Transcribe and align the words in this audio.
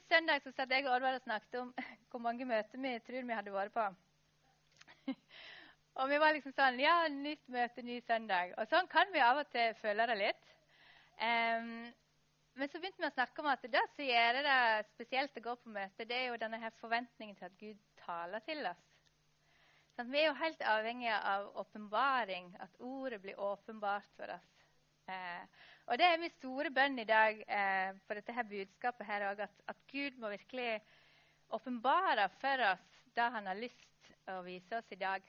Sist 0.00 0.14
søndag 0.14 0.40
så 0.40 0.50
satt 0.56 0.70
jeg 0.72 0.86
og 0.86 0.94
Oddvar 0.94 1.18
og 1.18 1.24
snakket 1.26 1.56
om 1.60 1.70
hvor 2.08 2.22
mange 2.24 2.46
møter 2.48 2.80
vi 2.80 2.92
tror 3.04 3.26
vi 3.28 3.34
hadde 3.36 3.52
vært 3.52 3.74
på. 3.74 3.82
og 6.00 6.08
vi 6.08 6.20
var 6.22 6.32
liksom 6.32 6.54
sånn 6.56 6.78
Ja, 6.80 6.94
nytt 7.12 7.42
møte, 7.52 7.84
ny 7.84 7.98
søndag. 8.06 8.54
Og 8.56 8.70
sånn 8.70 8.88
kan 8.88 9.12
vi 9.12 9.20
av 9.20 9.42
og 9.42 9.50
til 9.52 9.74
føle 9.82 10.06
det 10.08 10.16
litt. 10.22 10.46
Um, 11.20 11.90
men 12.56 12.72
så 12.72 12.80
begynte 12.80 13.02
vi 13.04 13.10
å 13.10 13.12
snakke 13.12 13.44
om 13.44 13.50
at 13.52 13.68
det 13.74 13.84
som 13.92 14.08
gjør 14.08 14.40
det 14.48 14.56
spesielt 14.94 15.36
å 15.36 15.44
gå 15.50 15.56
på 15.60 15.74
møte, 15.76 16.08
det 16.08 16.16
er 16.16 16.26
jo 16.30 16.40
denne 16.40 16.62
her 16.64 16.72
forventningen 16.80 17.36
til 17.36 17.50
at 17.50 17.60
Gud 17.60 17.84
taler 18.00 18.46
til 18.48 18.64
oss. 18.72 18.88
Sånn, 19.98 20.08
vi 20.14 20.22
er 20.22 20.30
jo 20.30 20.40
helt 20.40 20.64
avhengige 20.78 21.20
av 21.34 21.50
åpenbaring, 21.60 22.54
at 22.64 22.80
ordet 22.80 23.20
blir 23.20 23.36
åpenbart 23.52 24.08
for 24.16 24.32
oss. 24.32 24.59
Eh, 25.10 25.66
og 25.90 25.98
det 25.98 26.06
er 26.06 26.20
min 26.22 26.32
store 26.36 26.70
bønn 26.70 26.98
i 27.02 27.08
dag 27.08 27.40
eh, 27.42 27.96
for 28.06 28.18
dette 28.18 28.34
her 28.34 28.46
budskapet 28.46 29.08
her 29.08 29.26
òg, 29.30 29.40
at, 29.46 29.62
at, 29.72 29.78
Gud 29.90 30.18
må 30.22 30.30
virkelig 30.30 30.80
åpenbare 31.50 32.28
for 32.38 32.66
oss 32.68 32.84
det 33.16 33.26
han 33.34 33.50
har 33.50 33.58
lyst 33.58 34.12
å 34.30 34.40
vise 34.46 34.76
oss 34.78 34.92
i 34.94 35.00
dag. 35.00 35.24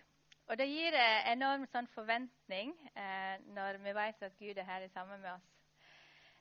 Og 0.51 0.57
det 0.59 0.67
gir 0.69 0.93
eh, 0.93 1.31
enorm 1.31 1.65
sånn 1.71 1.89
forventning 1.95 2.75
eh, 2.93 3.41
når 3.55 3.81
vi 3.81 3.95
vet 3.97 4.27
at 4.27 4.37
Gud 4.37 4.61
er 4.61 4.69
her 4.69 4.85
sammen 4.93 5.23
med 5.23 5.33
oss. 5.33 5.49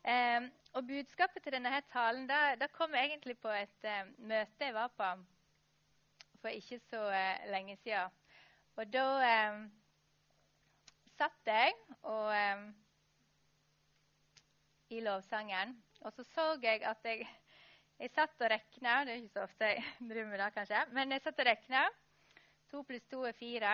Eh, 0.05 0.48
og 0.77 0.87
budskapet 0.89 1.45
til 1.45 1.53
denne 1.57 1.73
her 1.73 1.84
talen 1.93 2.29
da, 2.29 2.55
da 2.61 2.69
kom 2.73 2.95
egentlig 2.97 3.39
på 3.41 3.53
et 3.53 3.89
eh, 3.89 4.09
møte 4.19 4.69
jeg 4.69 4.77
var 4.77 4.93
på 4.97 5.11
for 6.41 6.57
ikke 6.57 6.81
så 6.89 7.03
eh, 7.12 7.48
lenge 7.53 7.77
siden. 7.84 8.12
Og 8.81 8.93
da 8.93 9.07
satt 11.19 11.48
jeg 11.53 11.75
og 12.09 12.33
i 14.91 15.01
lovsangen. 15.05 15.77
Og 16.01 16.12
så 16.12 16.25
så 16.35 16.47
jeg 16.62 16.83
at 16.83 17.05
jeg 17.05 17.29
Jeg 18.01 18.11
satt 18.15 18.41
og 18.41 18.48
rekna. 18.48 19.05
Det 19.05 19.12
er 19.12 19.17
ikke 19.21 19.35
så 19.35 19.43
ofte 19.45 19.65
jeg 19.65 19.83
driver 20.11 20.29
med 20.31 20.39
det, 20.41 20.53
kanskje. 20.55 20.85
Men 20.97 21.12
jeg 21.12 21.21
satt 21.21 21.41
og 21.43 21.47
rekna. 21.47 21.83
To 22.70 22.83
pluss 22.83 23.05
to 23.11 23.25
er 23.29 23.33
fire. 23.37 23.73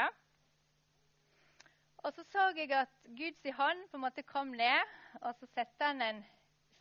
Og 2.03 2.13
så 2.13 2.25
så 2.25 2.49
jeg 2.57 2.73
at 2.73 3.07
Guds 3.19 3.47
hånd 3.57 3.85
på 3.91 3.97
en 3.97 4.03
måte 4.03 4.23
kom 4.23 4.49
ned, 4.49 4.97
og 5.23 5.35
så 5.39 5.47
satte 5.47 5.85
han 5.85 6.03
en 6.03 6.25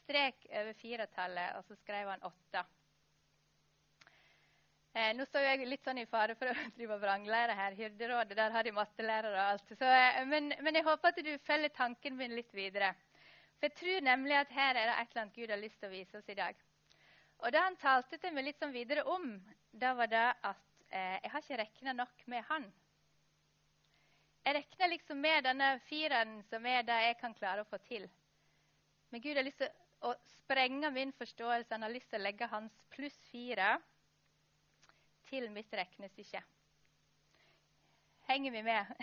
strek 0.04 0.48
over 0.50 0.74
firetallet, 0.74 1.56
og 1.58 1.64
så 1.66 1.78
skrev 1.84 2.10
han 2.10 2.26
åtte. 2.26 2.66
Eh, 4.96 5.12
nå 5.12 5.26
står 5.28 5.44
jeg 5.44 5.66
litt 5.68 5.84
sånn 5.84 5.98
i 6.00 6.06
fare 6.08 6.38
for 6.40 6.48
å 6.48 6.54
drive 6.78 6.98
vranglære 7.02 7.56
her. 7.58 7.74
Hyrderådet, 7.76 8.38
der 8.38 8.54
har 8.54 8.64
de 8.64 8.72
mattelærere 8.72 9.34
og 9.34 9.50
alt. 9.56 9.74
Så, 9.74 9.90
eh, 9.92 10.22
men, 10.30 10.54
men, 10.64 10.78
jeg 10.80 10.88
håper 10.88 11.12
at 11.12 11.20
du 11.26 11.34
følger 11.44 11.74
tanken 11.76 12.16
min 12.20 12.36
litt 12.38 12.54
videre. 12.56 12.94
For 13.60 13.70
jeg 13.70 13.78
tror 13.80 14.08
nemlig 14.08 14.38
at 14.38 14.54
her 14.54 14.76
er 14.76 14.90
det 14.90 14.96
et 14.96 15.12
eller 15.12 15.22
annet 15.24 15.38
Gud 15.38 15.54
har 15.54 15.62
lyst 15.62 15.80
til 15.80 15.90
å 15.90 15.94
vise 15.96 16.18
oss 16.20 16.32
i 16.32 16.38
dag. 16.38 16.58
Og 17.44 17.52
det 17.52 17.62
han 17.62 17.78
talte 17.80 18.18
til 18.20 18.34
meg 18.36 18.48
litt 18.48 18.60
sånn 18.62 18.76
videre 18.76 19.06
om, 19.12 19.30
da 19.72 19.94
var 19.98 20.12
det 20.12 20.26
at 20.48 20.84
eh, 20.90 21.18
jeg 21.24 21.32
har 21.32 21.44
ikke 21.44 21.62
regna 21.62 21.96
nok 21.96 22.28
med 22.32 22.46
han. 22.50 22.68
Jeg 24.46 24.60
regner 24.60 24.92
liksom 24.92 25.22
med 25.24 25.48
denne 25.48 25.72
fireren 25.88 26.38
som 26.52 26.66
er 26.70 26.86
det 26.86 27.00
jeg 27.08 27.18
kan 27.22 27.34
klare 27.34 27.64
å 27.64 27.70
få 27.70 27.80
til. 27.88 28.06
Men 29.10 29.24
Gud 29.24 29.40
har 29.40 29.46
lyst 29.48 29.62
til 29.64 29.72
å 30.06 30.14
sprenge 30.36 30.92
min 30.94 31.14
forståelse. 31.18 31.72
Han 31.74 31.86
har 31.88 31.94
lyst 31.94 32.12
til 32.12 32.22
å 32.22 32.26
legge 32.26 32.50
hans 32.52 32.76
pluss 32.94 33.18
fire 33.32 33.76
til 35.30 35.50
mitt 35.54 35.74
regnestykke. 35.74 36.44
Henger 38.30 38.54
vi 38.54 38.62
med? 38.66 38.94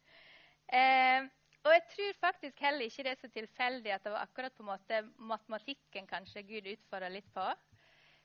eh, 0.80 1.28
og 1.60 1.74
jeg 1.74 1.82
tror 1.92 2.14
faktisk 2.20 2.60
heller 2.64 2.86
ikke 2.86 3.04
det 3.04 3.10
er 3.12 3.20
så 3.20 3.28
tilfeldig 3.32 3.92
at 3.92 4.04
det 4.04 4.12
var 4.14 4.24
akkurat 4.24 4.54
på 4.56 4.62
en 4.64 4.70
måte 4.70 5.00
matematikken 5.32 6.06
kanskje 6.08 6.46
Gud 6.48 6.68
utfordra 6.72 7.10
litt 7.12 7.28
på. 7.34 7.44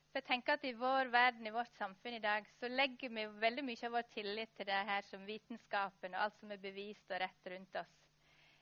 For 0.08 0.22
jeg 0.22 0.28
tenker 0.30 0.56
at 0.56 0.64
I 0.64 0.72
vår 0.80 1.10
verden, 1.12 1.48
i 1.48 1.52
vårt 1.52 1.76
samfunn 1.76 2.16
i 2.16 2.24
dag, 2.24 2.46
så 2.56 2.70
legger 2.72 3.12
vi 3.12 3.26
veldig 3.42 3.66
mye 3.68 3.82
av 3.84 3.98
vår 3.98 4.06
tillit 4.14 4.54
til 4.56 4.70
det 4.70 4.78
her 4.88 5.04
som 5.10 5.26
vitenskapen 5.28 6.16
og 6.16 6.22
alt 6.24 6.38
som 6.40 6.54
er 6.56 6.62
bevist 6.64 7.12
og 7.12 7.20
rett 7.20 7.50
rundt 7.52 7.76
oss. 7.82 7.98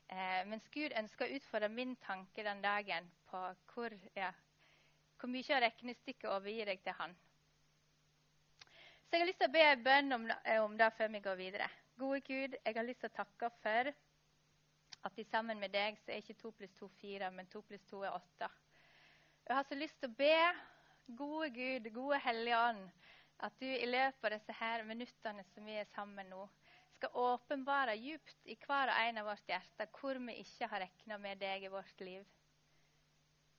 Eh, 0.10 0.40
mens 0.50 0.66
Gud 0.74 0.96
ønsker 0.98 1.28
å 1.28 1.36
utfordre 1.38 1.70
min 1.70 1.94
tanke 2.02 2.46
den 2.46 2.64
dagen 2.64 3.12
på 3.30 3.42
hvor, 3.76 3.94
ja, 4.18 4.32
hvor 5.22 5.30
mye 5.30 5.54
av 5.54 5.62
regnestykket 5.68 6.32
overgir 6.32 6.74
jeg 6.74 6.82
til 6.82 6.98
Han. 6.98 7.14
Så 9.06 9.14
jeg 9.14 9.22
har 9.22 9.30
lyst 9.30 9.44
til 9.44 9.52
å 9.52 9.54
be 9.54 9.68
en 9.68 9.86
bønn 9.86 10.18
om, 10.18 10.26
om 10.66 10.76
det 10.82 10.90
før 10.98 11.14
vi 11.14 11.22
går 11.30 11.38
videre. 11.38 11.70
Gode 12.02 12.24
Gud, 12.26 12.58
jeg 12.58 12.76
har 12.80 12.90
lyst 12.90 13.06
til 13.06 13.14
å 13.14 13.18
takke 13.22 13.52
for 13.62 13.94
at 15.04 15.16
de 15.16 15.24
sammen 15.28 15.60
med 15.60 15.74
deg 15.74 15.98
så 16.00 16.12
er 16.12 16.22
ikke 16.24 16.40
to 16.40 16.52
pluss 16.56 16.76
to 16.78 16.88
fire, 17.02 17.32
men 17.32 17.50
to 17.52 17.62
pluss 17.68 17.84
to 17.90 18.04
er 18.04 18.16
åtte. 18.16 18.50
Jeg 19.44 19.56
har 19.58 19.66
så 19.68 19.76
lyst 19.76 20.00
til 20.00 20.12
å 20.12 20.18
be, 20.18 20.36
gode 21.20 21.50
Gud, 21.56 21.90
gode 21.96 22.20
Hellige 22.24 22.60
Ånd, 22.70 22.86
at 23.44 23.58
du 23.60 23.68
i 23.68 23.90
løpet 23.90 24.30
av 24.30 24.38
disse 24.38 24.56
her 24.56 24.86
minuttene 24.88 25.44
som 25.52 25.68
vi 25.68 25.76
er 25.82 25.90
sammen 25.92 26.30
nå, 26.32 26.46
skal 26.96 27.18
åpenbare 27.20 27.98
djupt 28.00 28.48
i 28.48 28.56
hver 28.62 28.94
og 28.94 29.02
en 29.02 29.20
av 29.20 29.28
vårt 29.28 29.50
hjerte 29.50 29.90
hvor 29.98 30.20
vi 30.24 30.38
ikke 30.40 30.70
har 30.72 30.86
regna 30.86 31.20
med 31.20 31.42
deg 31.42 31.66
i 31.66 31.74
vårt 31.74 32.04
liv. 32.06 32.24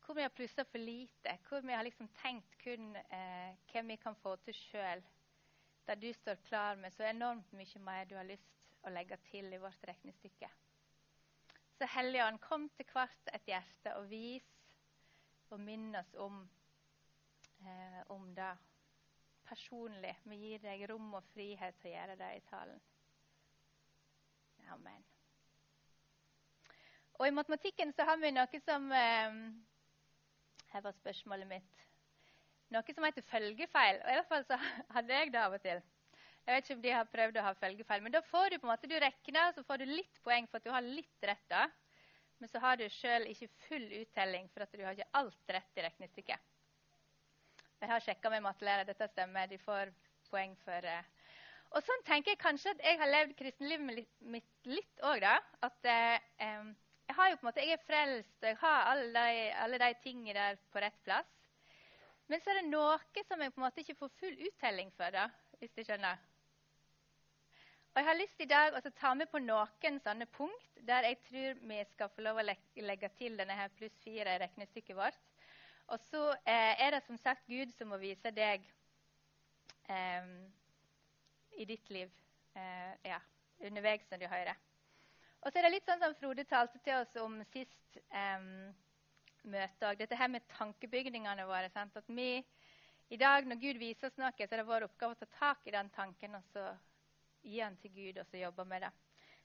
Hvor 0.04 0.16
vi 0.16 0.24
har 0.24 0.32
plussa 0.32 0.64
for 0.64 0.80
lite, 0.80 1.36
hvor 1.48 1.60
vi 1.60 1.76
har 1.76 1.84
liksom 1.84 2.08
tenkt 2.22 2.56
kun 2.62 2.94
eh, 2.96 3.52
hvem 3.72 3.92
vi 3.92 4.00
kan 4.00 4.16
få 4.22 4.36
til 4.46 4.56
sjøl. 4.56 5.04
Der 5.84 6.00
du 6.00 6.08
står 6.16 6.40
klar 6.48 6.80
med 6.80 6.96
så 6.96 7.04
enormt 7.08 7.52
mye 7.52 7.84
mer 7.84 8.08
du 8.08 8.16
har 8.16 8.28
lyst 8.28 8.48
å 8.84 8.92
legge 8.92 9.20
til 9.28 9.52
i 9.52 9.60
vårt 9.60 9.84
regnestykke. 9.88 10.48
Så 11.78 11.86
Helligånd, 11.90 12.38
kom 12.38 12.68
til 12.76 12.86
hvert 12.92 13.30
et 13.34 13.48
hjerte 13.50 13.94
og 13.98 14.06
vis 14.10 14.46
og 15.50 15.58
minn 15.60 15.94
oss 15.98 16.12
om, 16.22 16.36
eh, 17.66 18.02
om 18.14 18.28
det 18.34 18.52
personlig. 19.48 20.14
Vi 20.24 20.36
gir 20.36 20.62
deg 20.62 20.84
rom 20.90 21.14
og 21.18 21.24
frihet 21.32 21.74
til 21.80 21.90
å 21.90 21.94
gjøre 21.96 22.16
det 22.20 22.30
i 22.36 22.44
talen. 22.50 22.80
Amen. 24.72 25.02
Og 27.18 27.26
I 27.28 27.34
matematikken 27.34 27.92
så 27.94 28.06
har 28.08 28.16
vi 28.22 28.30
noe 28.34 28.60
som 28.64 28.86
eh, 28.92 29.36
Her 30.72 30.82
var 30.82 30.94
spørsmålet 30.96 31.46
mitt. 31.46 31.82
Noe 32.74 32.94
som 32.94 33.04
heter 33.06 33.26
følgefeil. 33.28 34.00
Og 34.02 34.10
I 34.10 34.16
hvert 34.18 34.30
fall 34.30 34.46
så 34.48 34.58
hadde 34.96 35.20
jeg 35.20 35.34
det 35.34 35.42
av 35.42 35.58
og 35.58 35.62
til. 35.62 35.82
Jeg 36.44 36.52
vet 36.52 36.66
ikke 36.66 36.76
om 36.76 36.82
de 36.84 36.92
har 36.92 37.08
prøvd 37.08 37.38
å 37.40 37.44
ha 37.46 37.52
følgefeil. 37.56 38.02
Men 38.04 38.12
da 38.12 38.20
får 38.28 38.52
du 38.52 38.58
på 38.58 38.66
en 38.66 38.72
måte, 38.74 38.88
du 38.90 38.96
regner, 39.00 39.52
så 39.56 39.64
får 39.64 39.80
du 39.80 39.86
litt 39.88 40.18
poeng 40.24 40.48
for 40.50 40.60
at 40.60 40.66
du 40.66 40.72
har 40.74 40.84
litt 40.84 41.28
rett. 41.30 41.44
da. 41.48 41.64
Men 42.38 42.50
så 42.52 42.60
har 42.60 42.76
du 42.76 42.84
sjøl 42.92 43.24
ikke 43.30 43.48
full 43.68 43.86
uttelling 44.02 44.50
for 44.52 44.66
at 44.66 44.74
du 44.74 44.82
har 44.84 44.92
ikke 44.92 45.20
alt 45.20 45.54
rett 45.56 45.80
i 45.80 45.86
regnestykket. 45.86 46.50
Jeg 47.80 47.90
har 47.90 48.04
sjekka 48.04 48.32
med 48.32 48.44
mattelærer. 48.44 48.84
Dette 48.88 49.08
stemmer. 49.12 49.48
De 49.48 49.58
får 49.62 49.92
poeng 50.28 50.52
for 50.64 50.88
uh. 50.88 51.12
Og 51.74 51.82
sånn 51.82 52.04
tenker 52.06 52.34
jeg 52.34 52.42
kanskje 52.42 52.74
at 52.74 52.82
jeg 52.86 53.00
har 53.00 53.10
levd 53.10 53.32
kristenlivet 53.38 54.20
mitt 54.30 54.68
litt 54.68 55.00
òg, 55.02 55.24
da. 55.24 55.38
At 55.64 55.88
uh, 55.88 56.68
jeg 57.08 57.16
har 57.18 57.30
jo 57.30 57.38
på 57.40 57.46
en 57.46 57.48
måte, 57.48 57.64
jeg 57.64 57.78
er 57.78 57.88
frelst, 57.88 58.36
og 58.42 58.50
jeg 58.50 58.60
har 58.60 58.92
alle 58.92 59.08
de, 59.16 59.48
alle 59.64 59.80
de 59.82 59.90
tingene 60.04 60.36
der 60.36 60.60
på 60.72 60.84
rett 60.84 61.00
plass. 61.08 61.32
Men 62.28 62.40
så 62.40 62.52
er 62.52 62.60
det 62.60 62.70
noe 62.70 63.24
som 63.26 63.42
jeg 63.42 63.52
på 63.52 63.60
en 63.60 63.66
måte 63.66 63.82
ikke 63.82 63.98
får 63.98 64.14
full 64.20 64.38
uttelling 64.48 64.92
for, 64.96 65.12
da, 65.12 65.26
hvis 65.60 65.74
du 65.76 65.82
skjønner. 65.84 66.33
Og 67.94 68.00
Jeg 68.00 68.06
har 68.08 68.16
lyst 68.18 68.40
i 68.42 68.46
dag 68.50 68.74
å 68.74 68.80
ta 68.98 69.12
med 69.14 69.28
på 69.30 69.38
noen 69.38 69.98
sånne 70.02 70.26
punkt 70.34 70.78
der 70.82 71.06
jeg 71.06 71.18
tror 71.28 71.58
vi 71.62 71.76
skal 71.92 72.08
få 72.10 72.22
lov 72.26 72.40
å 72.40 72.44
legge 72.44 73.10
til 73.14 73.36
denne 73.38 73.54
her 73.54 73.68
pluss 73.78 73.94
fire 74.02 74.32
i 74.34 74.38
regnestykket 74.42 74.96
vårt. 74.98 75.20
Og 75.94 76.00
så 76.08 76.22
eh, 76.42 76.72
er 76.82 76.96
det 76.96 77.04
som 77.06 77.20
sagt 77.22 77.44
Gud 77.46 77.70
som 77.76 77.92
må 77.94 77.98
vise 78.02 78.32
deg 78.34 78.64
eh, 79.94 80.26
i 81.54 81.66
ditt 81.68 81.92
liv 81.94 82.10
eh, 82.58 82.96
ja, 83.06 83.20
underveis 83.62 84.08
når 84.10 84.24
du 84.24 84.26
hører. 84.32 84.58
Og 85.44 85.52
så 85.52 85.60
er 85.60 85.68
det 85.68 85.70
litt 85.76 85.86
sånn 85.86 86.02
som 86.02 86.16
Frode 86.18 86.44
talte 86.50 86.80
til 86.82 86.98
oss 86.98 87.14
om 87.22 87.36
sist 87.52 88.00
eh, 88.08 88.48
møte. 89.54 89.92
Dette 90.00 90.18
her 90.18 90.32
med 90.32 90.48
tankebygningene 90.56 91.46
våre. 91.46 91.70
Sant? 91.70 91.94
At 92.02 92.10
vi 92.10 92.42
i 93.14 93.20
dag, 93.22 93.46
når 93.46 93.62
Gud 93.62 93.78
viser 93.78 94.10
oss 94.10 94.18
noe, 94.18 94.34
så 94.34 94.50
er 94.50 94.64
det 94.64 94.66
vår 94.66 94.88
oppgave 94.88 95.14
å 95.14 95.20
ta 95.22 95.30
tak 95.38 95.70
i 95.70 95.76
den 95.76 95.92
tanken 95.94 96.34
og 96.40 96.50
så 96.50 96.66
gi 97.44 97.60
den 97.60 97.76
til 97.82 97.92
Gud 97.94 98.20
og 98.22 98.26
så 98.26 98.40
jobbe 98.40 98.64
med 98.68 98.86
det. 98.86 98.90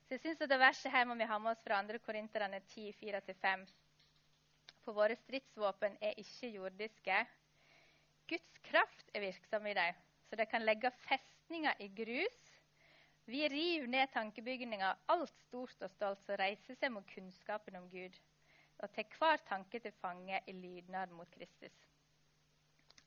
Så 0.08 0.16
jeg 0.16 0.20
synes 0.24 0.42
at 0.42 0.50
Det 0.50 0.60
verset 0.60 0.92
her 0.92 1.06
må 1.06 1.16
vi 1.16 1.28
ha 1.30 1.38
med 1.38 1.52
oss 1.52 1.64
fra 1.64 1.82
2. 1.86 1.98
Korinterne 2.06 2.60
10, 2.60 2.92
4-5. 3.04 3.68
For 4.82 4.96
våre 4.98 5.16
stridsvåpen 5.16 5.98
er 6.02 6.18
ikke 6.18 6.50
jordiske. 6.56 7.18
Guds 8.30 8.58
kraft 8.64 9.12
er 9.14 9.22
virksom 9.22 9.68
i 9.68 9.74
dem, 9.78 10.00
så 10.30 10.36
de 10.36 10.46
kan 10.46 10.66
legge 10.66 10.92
festninger 11.04 11.74
i 11.80 11.92
grus. 11.94 12.40
Vi 13.30 13.44
river 13.48 13.88
ned 13.88 14.10
tankebygninger, 14.14 14.96
alt 15.14 15.34
stort 15.46 15.86
og 15.86 15.92
stolt, 15.94 16.24
som 16.26 16.40
reiser 16.42 16.78
seg 16.80 16.90
mot 16.94 17.06
kunnskapen 17.14 17.78
om 17.78 17.86
Gud, 17.92 18.18
og 18.80 18.90
tar 18.96 19.14
hver 19.20 19.46
tanke 19.50 19.80
til 19.84 19.94
fange 20.02 20.42
i 20.48 20.58
lydnad 20.58 21.14
mot 21.14 21.30
Kristus. 21.38 21.76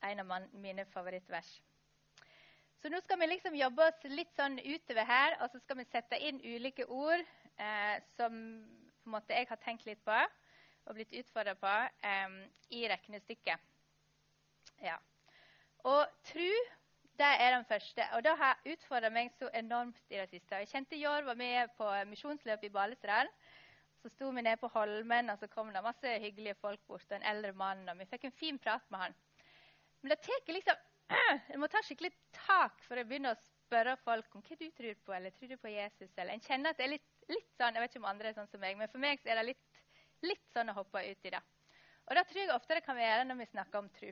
En 0.03 0.23
av 0.23 0.49
mine 0.55 0.87
favorittvers. 0.95 1.51
Så 2.83 2.91
nå 2.91 2.99
skal 3.05 3.21
vi 3.21 3.27
liksom 3.31 3.55
jobbe 3.55 3.85
oss 3.87 4.07
litt 4.11 4.33
sånn 4.35 4.57
utover 4.59 5.07
her, 5.07 5.37
og 5.39 5.53
så 5.53 5.61
skal 5.63 5.79
vi 5.79 5.85
sette 5.87 6.19
inn 6.19 6.41
ulike 6.43 6.83
ord 6.91 7.21
eh, 7.63 8.01
som 8.17 8.35
måte 9.07 9.37
jeg 9.37 9.47
har 9.47 9.61
tenkt 9.63 9.87
litt 9.87 10.03
på 10.03 10.17
og 10.17 10.97
blitt 10.97 11.15
utfordra 11.15 11.55
på 11.61 11.75
eh, 12.03 12.35
i 12.75 12.83
regnestykket. 12.91 13.71
Ja. 14.83 14.97
Og 15.87 16.11
tru, 16.27 16.51
det 17.23 17.31
er 17.45 17.55
den 17.55 17.69
første. 17.71 18.09
Og 18.19 18.27
det 18.27 18.35
har 18.43 18.67
utfordra 18.75 19.15
meg 19.15 19.31
så 19.39 19.51
enormt 19.55 20.03
i 20.11 20.19
det 20.19 20.29
siste. 20.33 20.65
Jeg 20.65 20.75
kjente 20.75 20.99
Jår 20.99 21.31
var 21.31 21.39
med 21.39 21.71
på 21.79 21.87
misjonsløp 22.11 22.67
i 22.67 22.75
Balestrand. 22.75 23.31
Så 24.03 24.11
sto 24.11 24.35
vi 24.35 24.43
nede 24.43 24.59
på 24.59 24.71
Holmen, 24.75 25.31
og 25.31 25.39
så 25.39 25.47
kom 25.47 25.71
det 25.71 25.87
masse 25.87 26.19
hyggelige 26.19 26.59
folk 26.59 26.83
bort. 26.91 27.07
og 27.07 27.21
En 27.21 27.31
eldre 27.31 27.55
mann, 27.55 27.87
og 27.95 28.03
vi 28.03 28.11
fikk 28.11 28.27
en 28.27 28.41
fin 28.43 28.59
prat 28.59 28.91
med 28.91 29.07
han. 29.07 29.21
Men 30.03 30.17
det 30.17 30.25
tar 30.27 30.51
liksom 30.51 30.89
En 31.53 31.61
må 31.61 31.69
ta 31.71 31.83
skikkelig 31.85 32.13
tak 32.37 32.83
for 32.87 33.01
å 33.01 33.05
begynne 33.09 33.33
å 33.33 33.41
spørre 33.41 33.97
folk 34.05 34.37
om 34.37 34.45
hva 34.45 34.59
du 34.59 34.69
tror 34.77 34.99
på, 35.05 35.15
eller 35.17 35.35
tror 35.37 35.53
du 35.53 35.57
på 35.61 35.73
Jesus? 35.73 36.13
Eller 36.17 36.35
en 36.35 36.45
kjenner 36.45 36.73
at 36.73 36.81
det 36.81 36.87
er 36.87 36.95
litt, 36.97 37.09
litt 37.31 37.49
sånn, 37.57 37.75
Jeg 37.75 37.85
vet 37.85 37.95
ikke 37.95 38.03
om 38.03 38.11
andre 38.11 38.33
er 38.33 38.37
sånn 38.39 38.51
som 38.53 38.63
meg, 38.63 38.77
men 38.79 38.91
for 38.93 39.03
meg 39.03 39.23
er 39.25 39.41
det 39.41 39.49
litt, 39.53 39.81
litt 40.27 40.45
sånn 40.55 40.73
å 40.73 40.77
hoppe 40.81 41.05
ut 41.07 41.29
i 41.29 41.35
det. 41.35 41.43
Og 42.09 42.19
det 42.19 42.27
tror 42.29 42.43
jeg 42.43 42.55
ofte 42.55 42.77
det 42.77 42.85
kan 42.85 42.99
være 42.99 43.25
når 43.29 43.41
vi 43.41 43.49
snakker 43.53 43.83
om 43.83 43.91
tro. 43.97 44.11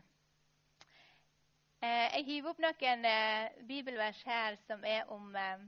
Eh, 1.80 2.06
jeg 2.18 2.26
hiver 2.26 2.52
opp 2.52 2.58
noen 2.60 3.06
eh, 3.08 3.60
bibelvers 3.68 4.20
her 4.28 4.58
som 4.66 4.82
er 4.84 5.08
om 5.12 5.30
eh, 5.36 5.62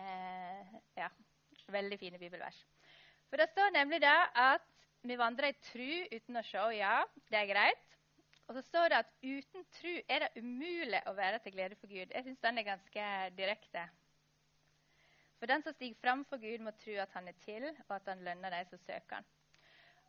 eh 0.00 0.78
Ja, 0.98 1.10
veldig 1.68 1.98
fine 2.00 2.18
bibelvers. 2.18 2.58
For 3.28 3.36
det 3.36 3.50
står 3.52 3.74
nemlig 3.76 4.00
da 4.02 4.16
at 4.34 4.64
vi 5.04 5.18
vandrer 5.20 5.52
i 5.52 5.58
tru 5.68 5.90
uten 6.10 6.40
å 6.40 6.42
se. 6.42 6.64
Ja, 6.78 7.04
det 7.28 7.42
er 7.42 7.50
greit. 7.52 7.97
Og 8.48 8.56
så 8.56 8.62
står 8.64 8.88
det 8.88 8.98
at 9.02 9.10
uten 9.22 9.64
tru 9.76 9.90
er 10.08 10.24
det 10.24 10.42
umulig 10.42 11.00
å 11.06 11.12
være 11.16 11.40
til 11.44 11.52
glede 11.52 11.76
for 11.76 11.90
Gud. 11.90 12.14
Jeg 12.14 12.24
syns 12.24 12.40
den 12.40 12.58
er 12.58 12.64
ganske 12.70 13.08
direkte. 13.36 13.82
For 15.38 15.50
den 15.50 15.62
som 15.62 15.74
stiger 15.76 16.00
fram 16.00 16.24
for 16.30 16.40
Gud, 16.40 16.64
må 16.64 16.72
tro 16.80 16.94
at 17.02 17.12
han 17.14 17.28
er 17.28 17.36
til, 17.44 17.68
og 17.88 17.92
at 17.98 18.08
han 18.08 18.24
lønner 18.24 18.56
de 18.56 18.62
som 18.70 18.80
søker 18.86 19.20
han. 19.20 19.28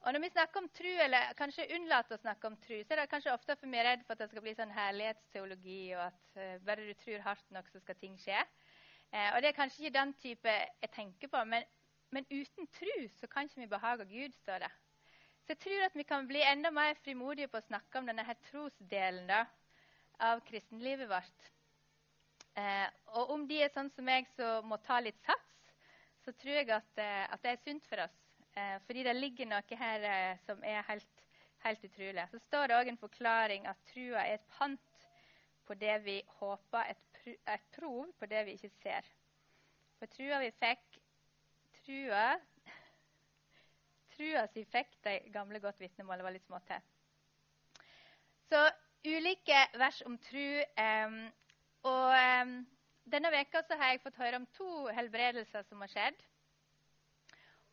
Og 0.02 0.14
Når 0.14 0.20
vi 0.24 0.30
snakker 0.30 0.62
om 0.62 0.70
tru, 0.70 0.90
eller 1.04 1.34
kanskje 1.38 1.68
unnlater 1.76 2.16
å 2.16 2.22
snakke 2.22 2.48
om 2.48 2.56
tru, 2.64 2.78
så 2.80 2.96
er 2.96 3.02
det 3.02 3.10
kanskje 3.12 3.34
ofte 3.36 3.58
for 3.60 3.68
vi 3.68 3.82
er 3.82 3.90
redd 3.90 4.06
for 4.08 4.16
at 4.16 4.22
det 4.24 4.30
skal 4.32 4.46
bli 4.46 4.54
sånn 4.56 4.72
herlighetsteologi, 4.72 5.82
og 5.98 6.06
at 6.06 6.38
uh, 6.40 6.54
bare 6.64 6.86
du 6.88 6.94
tror 7.04 7.26
hardt 7.26 7.52
nok, 7.52 7.68
så 7.68 7.84
skal 7.84 8.00
ting 8.00 8.16
skje. 8.24 8.40
Uh, 9.12 9.36
og 9.36 9.42
Det 9.44 9.52
er 9.52 9.58
kanskje 9.58 9.84
ikke 9.84 9.98
den 10.00 10.14
type 10.24 10.54
jeg 10.56 10.94
tenker 10.96 11.34
på, 11.34 11.44
men, 11.52 11.68
men 12.16 12.30
uten 12.32 12.72
tru 12.80 12.96
så 13.20 13.28
kan 13.28 13.52
ikke 13.52 13.66
vi 13.66 13.74
behage 13.76 14.08
Gud, 14.14 14.40
står 14.40 14.64
det. 14.64 14.72
Så 15.50 15.56
jeg 15.56 15.62
tror 15.64 15.84
at 15.88 15.96
vi 15.98 16.04
kan 16.06 16.28
bli 16.30 16.44
enda 16.46 16.70
mer 16.70 16.94
frimodige 17.02 17.50
på 17.50 17.58
å 17.58 17.66
snakke 17.66 17.98
om 17.98 18.06
denne 18.06 18.22
her 18.22 18.36
trosdelen 18.52 19.24
da, 19.26 19.40
av 20.22 20.44
kristenlivet 20.46 21.10
vårt. 21.10 21.48
Eh, 22.54 22.86
og 23.18 23.32
om 23.34 23.48
de 23.50 23.58
er 23.66 23.72
sånn 23.74 23.90
som 23.96 24.06
meg 24.06 24.30
som 24.36 24.68
må 24.70 24.78
ta 24.86 25.00
litt 25.02 25.18
sats, 25.26 25.74
så 26.22 26.36
tror 26.38 26.54
jeg 26.54 26.70
at, 26.76 27.02
eh, 27.02 27.26
at 27.34 27.42
det 27.42 27.56
er 27.56 27.64
sunt 27.64 27.90
for 27.90 28.04
oss. 28.04 28.22
Eh, 28.54 28.78
fordi 28.86 29.08
det 29.10 29.18
ligger 29.18 29.50
noe 29.50 29.82
her 29.82 30.06
eh, 30.12 30.46
som 30.46 30.62
er 30.62 30.86
helt, 30.92 31.26
helt 31.66 31.90
utrolig. 31.90 32.30
Så 32.30 32.44
står 32.46 32.70
det 32.70 32.78
òg 32.78 32.94
en 32.94 33.02
forklaring 33.08 33.66
at 33.74 33.82
trua 33.90 34.28
er 34.28 34.38
et 34.38 34.48
pant 34.54 35.10
på 35.66 35.82
det 35.82 35.98
vi 36.06 36.20
håper, 36.44 36.94
et, 36.94 37.26
et 37.26 37.66
prov 37.74 38.06
på 38.22 38.30
det 38.30 38.46
vi 38.46 38.60
ikke 38.60 38.76
ser. 38.84 39.14
For 39.98 40.14
trua 40.14 40.44
vi 40.46 40.54
fikk 40.62 41.02
Trua 41.80 42.36
trua 44.20 44.46
si 44.52 44.66
fikk 44.68 44.98
de 45.08 45.16
gamle 45.32 45.62
godt 45.64 45.80
vitnemålet 45.80 46.26
var 46.26 46.36
litt 46.36 46.48
små 46.48 46.60
til. 46.68 46.84
Så 48.52 48.66
ulike 49.08 49.60
vers 49.80 50.02
om 50.08 50.18
tru. 50.20 50.60
Um, 50.76 51.20
og 51.88 52.08
um, 52.12 52.56
denne 53.10 53.32
veka 53.32 53.62
så 53.64 53.78
har 53.80 53.94
jeg 53.94 54.02
fått 54.04 54.20
høre 54.20 54.42
om 54.42 54.48
to 54.58 54.90
helbredelser 54.98 55.64
som 55.70 55.86
har 55.86 55.94
skjedd. 55.94 56.26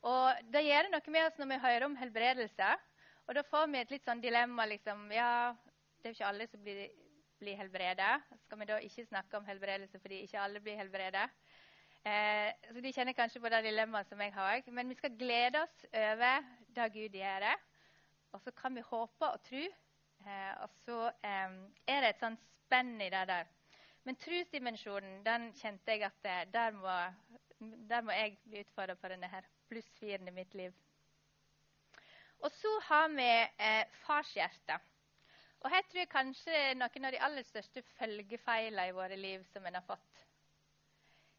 Og 0.07 0.45
Det 0.53 0.63
gjør 0.63 0.93
noe 0.93 1.15
med 1.15 1.27
oss 1.27 1.41
når 1.41 1.51
vi 1.51 1.65
hører 1.65 1.89
om 1.89 1.97
helbredelser. 1.99 2.85
Og 3.27 3.35
da 3.35 3.43
får 3.43 3.67
vi 3.73 3.81
et 3.81 3.97
litt 3.97 4.07
sånn 4.07 4.23
dilemma. 4.23 4.69
liksom, 4.71 5.11
ja, 5.11 5.57
Det 5.99 6.09
er 6.09 6.15
jo 6.15 6.19
ikke 6.21 6.31
alle 6.31 6.47
som 6.47 6.63
blir, 6.63 6.87
blir 7.41 7.59
helbreda. 7.59 8.21
Skal 8.45 8.61
vi 8.61 8.71
da 8.71 8.79
ikke 8.79 9.09
snakke 9.09 9.41
om 9.41 9.49
helbredelse 9.49 9.99
fordi 9.99 10.23
ikke 10.23 10.41
alle 10.41 10.63
blir 10.63 10.79
helbreda? 10.79 11.27
Eh, 12.07 12.53
så 12.71 12.81
De 12.81 12.93
kjenner 12.95 13.17
kanskje 13.19 13.41
på 13.43 13.51
det 13.51 13.65
dilemmaet 13.67 14.07
som 14.11 14.21
jeg 14.23 14.33
har. 14.35 14.63
Men 14.71 14.89
vi 14.89 14.95
skal 14.99 15.17
glede 15.19 15.63
oss 15.63 15.85
over 15.91 16.47
det 16.77 16.93
Gud 16.95 17.19
gjør. 17.19 17.41
Det. 17.49 17.57
Og 18.33 18.41
så 18.45 18.53
kan 18.55 18.75
vi 18.75 18.85
håpe 18.87 19.27
og 19.27 19.43
tro. 19.49 19.65
Eh, 20.27 20.53
og 20.63 20.71
så 20.85 21.01
eh, 21.27 21.57
er 21.87 22.01
det 22.05 22.13
et 22.13 22.23
sånt 22.23 22.43
spenn 22.63 23.01
i 23.01 23.11
det 23.11 23.25
der. 23.29 23.51
Men 24.07 24.19
trosdimensjonen 24.23 25.25
den 25.27 25.49
kjente 25.59 25.97
jeg 25.97 26.07
at 26.07 26.29
eh, 26.31 26.45
der 26.53 26.77
må, 26.79 26.97
der 27.91 28.07
må 28.07 28.15
jeg 28.15 28.37
bli 28.45 28.63
utfordra 28.63 28.95
på 28.95 29.11
denne 29.11 29.31
her 29.33 29.49
pluss-firen 29.71 30.29
i 30.29 30.37
mitt 30.37 30.55
liv. 30.55 30.75
Og 32.39 32.53
så 32.55 32.71
har 32.87 33.09
vi 33.09 33.27
eh, 33.27 33.83
farshjertet. 34.07 34.93
Og 35.65 35.71
her 35.73 35.83
tror 35.89 36.05
jeg 36.05 36.13
kanskje 36.13 36.63
noen 36.79 37.09
av 37.09 37.15
de 37.17 37.23
aller 37.27 37.47
største 37.49 37.83
følgefeilene 37.97 38.91
i 38.91 38.95
våre 38.95 39.19
liv 39.19 39.43
som 39.51 39.67
en 39.67 39.81
har 39.81 39.87
fått. 39.89 40.26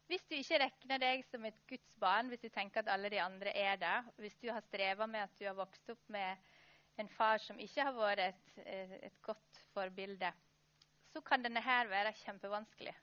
Hvis 0.08 0.24
du 0.24 0.38
ikke 0.38 0.58
regner 0.62 1.00
deg 1.02 1.24
som 1.28 1.42
et 1.44 1.58
Guds 1.68 1.96
barn, 2.00 2.30
hvis 2.32 2.40
du 2.40 2.48
tenker 2.48 2.80
at 2.80 2.88
alle 2.94 3.10
de 3.12 3.18
andre 3.20 3.52
er 3.52 3.76
det, 3.76 3.96
hvis 4.22 4.38
du 4.40 4.46
har 4.48 4.64
streva 4.64 5.04
med 5.06 5.26
at 5.26 5.34
du 5.36 5.44
har 5.44 5.56
vokst 5.58 5.90
opp 5.92 6.06
med 6.14 6.48
en 6.98 7.10
far 7.12 7.42
som 7.44 7.60
ikke 7.60 7.84
har 7.84 7.92
vært 7.92 8.22
et, 8.24 8.54
et 9.04 9.18
godt 9.22 9.60
forbilde, 9.74 10.30
så 11.12 11.20
kan 11.24 11.44
denne 11.44 11.60
her 11.60 11.90
være 11.92 12.14
kjempevanskelig. 12.22 12.94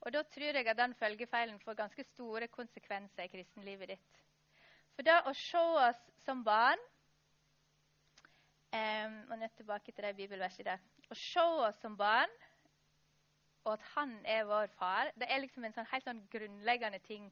Og 0.00 0.12
Da 0.12 0.22
tror 0.22 0.56
jeg 0.56 0.68
at 0.68 0.76
den 0.76 0.94
følgefeilen 1.00 1.58
får 1.64 1.80
ganske 1.80 2.04
store 2.12 2.48
konsekvenser 2.52 3.24
i 3.24 3.32
kristenlivet 3.32 3.94
ditt. 3.94 4.20
For 4.96 5.04
da 5.04 5.22
å 5.28 5.34
se 5.36 5.64
oss 5.80 6.00
som 6.26 6.44
barn 6.44 6.80
um, 8.76 9.18
og 9.30 9.38
nødt 9.40 9.56
tilbake 9.56 9.92
til 9.92 10.04
det 10.04 10.16
bibelverset 10.16 10.68
der. 10.68 10.80
Å 11.08 11.16
se 11.16 11.44
oss 11.66 11.80
som 11.80 11.96
barn 11.96 12.32
og 13.64 13.72
at 13.74 13.88
han 13.94 14.14
er 14.24 14.46
vår 14.48 14.70
far. 14.78 15.10
Det 15.18 15.28
er 15.28 15.42
liksom 15.42 15.64
en 15.64 15.74
sånn 15.76 15.88
helt 15.90 16.06
sånn 16.06 16.22
grunnleggende 16.32 17.00
ting. 17.04 17.26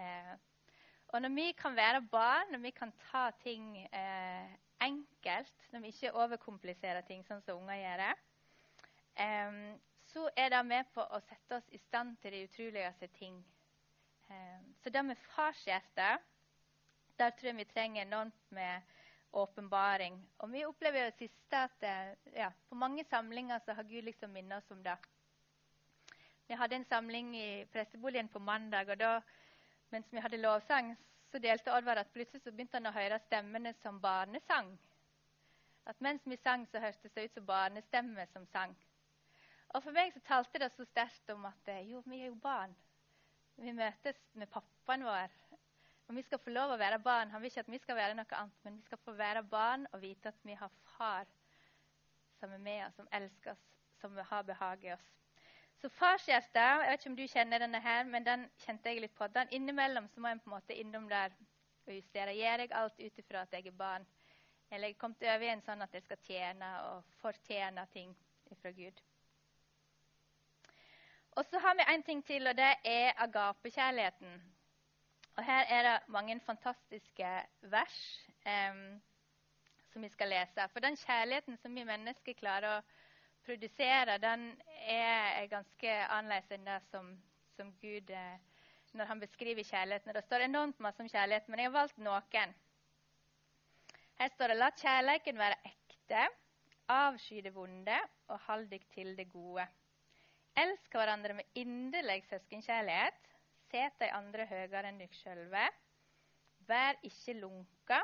Eh, 0.00 0.32
og 1.08 1.22
når 1.24 1.34
vi 1.34 1.46
kan 1.56 1.76
være 1.76 2.04
barn, 2.12 2.52
når 2.52 2.62
vi 2.64 2.72
kan 2.76 2.92
ta 3.10 3.28
ting 3.42 3.76
eh, 3.86 4.48
enkelt, 4.84 5.68
når 5.72 5.84
vi 5.84 5.92
ikke 5.92 6.14
overkompliserer 6.16 7.04
ting 7.08 7.24
sånn 7.26 7.42
som 7.44 7.62
unger 7.62 7.80
gjør, 7.82 8.04
eh, 9.24 9.60
så 10.08 10.28
er 10.36 10.52
det 10.54 10.64
med 10.64 10.88
på 10.94 11.04
å 11.04 11.20
sette 11.28 11.60
oss 11.60 11.68
i 11.76 11.80
stand 11.88 12.16
til 12.22 12.36
de 12.36 12.44
utroligste 12.48 13.10
ting. 13.18 13.40
Eh, 14.28 14.60
så 14.82 14.92
det 14.92 15.04
med 15.04 15.20
farshjerte, 15.34 16.14
der 17.18 17.34
tror 17.36 17.50
jeg 17.50 17.58
vi 17.58 17.68
trenger 17.72 18.04
enormt 18.04 18.52
med 18.54 18.96
åpenbaring. 19.32 20.16
Og 20.38 20.52
vi 20.52 20.64
opplever 20.64 21.02
jo 21.02 21.10
det 21.10 21.18
siste 21.18 21.62
at 21.68 21.84
eh, 21.84 22.12
ja, 22.36 22.48
på 22.68 22.78
mange 22.78 23.04
samlinger 23.10 23.60
så 23.64 23.76
har 23.76 23.88
Gud 23.88 24.04
liksom 24.06 24.32
minnet 24.32 24.62
oss 24.62 24.70
om 24.70 24.82
det. 24.84 24.96
Vi 26.48 26.56
hadde 26.56 26.76
en 26.76 26.84
samling 26.88 27.34
i 27.36 27.66
presteboligen 27.72 28.28
på 28.28 28.38
mandag. 28.38 28.88
og 28.88 28.98
da, 28.98 29.20
Mens 29.90 30.12
vi 30.12 30.20
hadde 30.20 30.40
lovsang, 30.40 30.96
så 31.30 31.38
delte 31.38 31.72
Oddvar 31.72 32.00
at 32.00 32.12
plutselig 32.12 32.40
så 32.42 32.52
begynte 32.52 32.76
han 32.80 32.88
å 32.88 32.92
høre 32.92 33.18
stemmene 33.26 33.74
som 33.82 34.00
barnesang. 34.00 34.70
At 35.88 36.00
mens 36.00 36.24
vi 36.24 36.36
sang, 36.36 36.64
så 36.68 36.80
hørtes 36.80 37.12
det 37.12 37.24
ut 37.24 37.34
som 37.34 37.46
barnestemmer 37.46 38.28
som 38.32 38.46
sang. 38.52 38.72
Og 39.76 39.82
For 39.82 39.92
meg 39.92 40.14
så 40.14 40.24
talte 40.24 40.60
det 40.62 40.70
så 40.72 40.86
sterkt 40.88 41.34
om 41.34 41.44
at 41.48 41.68
eh, 41.68 41.84
jo, 41.90 42.00
vi 42.06 42.22
er 42.22 42.30
jo 42.30 42.40
barn. 42.40 42.72
Vi 43.56 43.72
møtes 43.76 44.16
med 44.32 44.48
pappaen 44.48 45.04
vår. 45.04 45.36
Og 46.08 46.16
vi 46.16 46.24
skal 46.24 46.40
få 46.40 46.56
lov 46.56 46.72
å 46.72 46.80
være 46.80 47.02
barn. 47.04 47.28
Han 47.34 47.44
vil 47.44 47.52
ikke 47.52 47.66
at 47.66 47.72
vi 47.74 47.82
skal 47.82 48.00
være 48.00 48.16
noe 48.16 48.40
annet, 48.40 48.64
men 48.64 48.80
vi 48.80 48.88
skal 48.88 49.04
få 49.04 49.12
være 49.20 49.44
barn 49.44 49.84
og 49.92 50.00
vite 50.00 50.32
at 50.32 50.48
vi 50.48 50.56
har 50.56 50.72
far 50.96 51.28
som 52.40 52.52
er 52.56 52.64
med 52.64 52.86
oss, 52.86 52.96
som 52.96 53.08
elsker 53.12 53.52
oss, 53.52 53.70
som 54.00 54.16
har 54.30 54.48
behag 54.48 54.84
i 54.88 54.92
oss. 54.96 55.08
Så 55.78 55.88
farshjerte 55.94 56.58
Jeg 56.58 56.78
vet 56.90 57.00
ikke 57.00 57.10
om 57.10 57.16
du 57.16 57.26
kjenner 57.30 57.62
denne 57.62 57.80
her, 57.80 58.04
men 58.04 58.24
den 58.26 58.46
kjente 58.64 58.90
jeg 58.90 59.02
litt 59.04 59.14
på. 59.14 59.28
Den 59.30 59.50
Innimellom 59.54 60.08
så 60.10 60.20
må 60.20 60.32
jeg 60.32 60.40
på 60.42 60.50
en 60.50 60.56
måte 60.56 60.74
innom 60.74 61.06
der 61.10 61.34
og 61.86 61.92
justere. 61.94 62.34
Gjør 62.34 62.64
jeg 62.64 62.72
alt 62.74 62.98
ut 62.98 63.20
ifra 63.22 63.44
at 63.46 63.54
jeg 63.54 63.70
er 63.70 63.76
barn? 63.78 64.06
Eller 64.70 64.90
jeg 64.90 64.98
kom 64.98 65.14
til 65.14 65.30
over 65.30 65.52
en 65.52 65.62
sånn 65.64 65.84
at 65.84 65.94
jeg 65.94 66.04
skal 66.04 66.20
tjene 66.26 66.72
og 66.88 67.14
fortjene 67.22 67.86
ting 67.94 68.10
fra 68.60 68.72
Gud. 68.74 69.00
Og 71.38 71.46
så 71.46 71.60
har 71.62 71.76
vi 71.78 71.86
en 71.86 72.02
ting 72.02 72.24
til, 72.26 72.46
og 72.50 72.56
det 72.58 72.72
er 72.84 73.12
agapekjærligheten. 73.22 74.38
Og 75.38 75.44
her 75.46 75.68
er 75.70 75.82
det 75.86 76.08
mange 76.10 76.40
fantastiske 76.42 77.28
vers 77.70 77.98
eh, 78.42 78.80
som 79.92 80.02
vi 80.02 80.10
skal 80.10 80.34
lese. 80.34 80.66
For 80.72 80.82
den 80.82 80.98
kjærligheten 80.98 81.56
som 81.62 81.74
vi 81.74 81.86
mennesker 81.86 82.34
klarer 82.40 82.80
å 82.80 82.86
produsere, 83.46 84.18
den 84.18 84.50
er 84.94 85.50
ganske 85.50 85.96
annerledes 86.08 86.54
enn 86.54 86.68
det 86.68 86.78
som, 86.90 87.10
som 87.56 87.72
Gud 87.82 88.10
eh, 88.14 88.38
når 88.96 89.10
han 89.10 89.20
beskriver 89.20 89.66
kjærligheten. 89.66 90.14
Det 90.14 90.24
står 90.24 90.46
enormt 90.46 90.80
masse 90.80 91.02
om 91.02 91.10
kjærlighet, 91.10 91.48
men 91.48 91.60
jeg 91.60 91.70
har 91.70 91.76
valgt 91.76 91.98
noen. 92.02 92.54
Her 94.18 94.32
står 94.34 94.52
det 94.52 94.58
la 94.58 94.70
kjærligheten 94.74 95.38
være 95.38 95.58
ekte, 95.68 96.22
avsky 96.88 97.42
det 97.44 97.52
vonde 97.54 97.98
og 98.32 98.40
hold 98.48 98.66
deg 98.72 98.86
til 98.94 99.12
det 99.18 99.28
gode. 99.30 99.66
Elsk 100.58 100.96
hverandre 100.96 101.36
med 101.38 101.58
inderlig 101.60 102.24
søskenkjærlighet. 102.30 103.18
Set 103.68 104.00
de 104.00 104.08
andre 104.16 104.46
høyere 104.48 104.88
enn 104.88 104.98
dere 104.98 105.14
sjølve. 105.14 105.66
Vær 106.66 106.96
ikke 107.04 107.36
lunka, 107.36 108.00